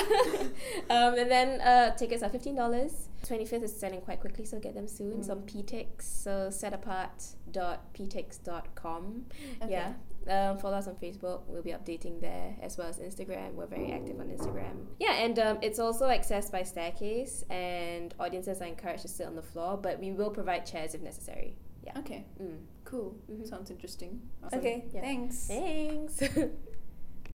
um, 0.97 1.13
and 1.21 1.29
then 1.37 1.49
uh, 1.61 1.91
tickets 1.97 2.23
are 2.25 2.31
fifteen 2.31 2.57
dollars. 2.57 2.93
Twenty 3.27 3.45
fifth 3.45 3.63
is 3.69 3.73
selling 3.85 4.01
quite 4.01 4.21
quickly, 4.21 4.47
so 4.47 4.59
get 4.59 4.75
them 4.75 4.89
soon. 4.89 5.13
It's 5.19 5.29
on 5.29 5.41
Mm. 5.41 5.47
Peatix, 5.51 6.03
so 6.25 6.49
setapart.peatix.com. 6.51 9.25
Okay. 9.63 9.71
Yeah. 9.71 9.93
Um, 10.29 10.59
follow 10.59 10.77
us 10.77 10.87
on 10.87 10.95
Facebook. 10.97 11.43
We'll 11.49 11.63
be 11.63 11.71
updating 11.73 12.21
there 12.21 12.55
as 12.63 12.77
well 12.77 12.89
as 12.89 12.99
Instagram. 12.99 13.55
We're 13.55 13.67
very 13.67 13.91
active 13.93 14.21
on 14.21 14.27
Instagram. 14.29 14.87
Yeah, 14.99 15.15
and 15.15 15.39
um, 15.39 15.59
it's 15.63 15.79
also 15.79 16.09
accessed 16.09 16.53
by 16.53 16.63
staircase, 16.63 17.43
and 17.49 18.15
audiences 18.21 18.61
are 18.61 18.67
encouraged 18.67 19.03
to 19.03 19.09
sit 19.09 19.27
on 19.27 19.35
the 19.35 19.43
floor, 19.43 19.77
but 19.77 19.99
we 19.99 20.13
will 20.13 20.31
provide 20.31 20.67
chairs 20.67 20.95
if 20.95 21.01
necessary. 21.01 21.57
Yeah. 21.83 21.99
Okay. 22.01 22.27
Mm. 22.41 22.59
Cool. 22.85 23.17
Mhm. 23.31 23.49
Sounds 23.49 23.71
interesting. 23.71 24.21
Awesome. 24.45 24.59
Okay, 24.59 24.85
yeah. 24.93 25.01
Thanks. 25.01 25.47
Thanks. 25.47 26.23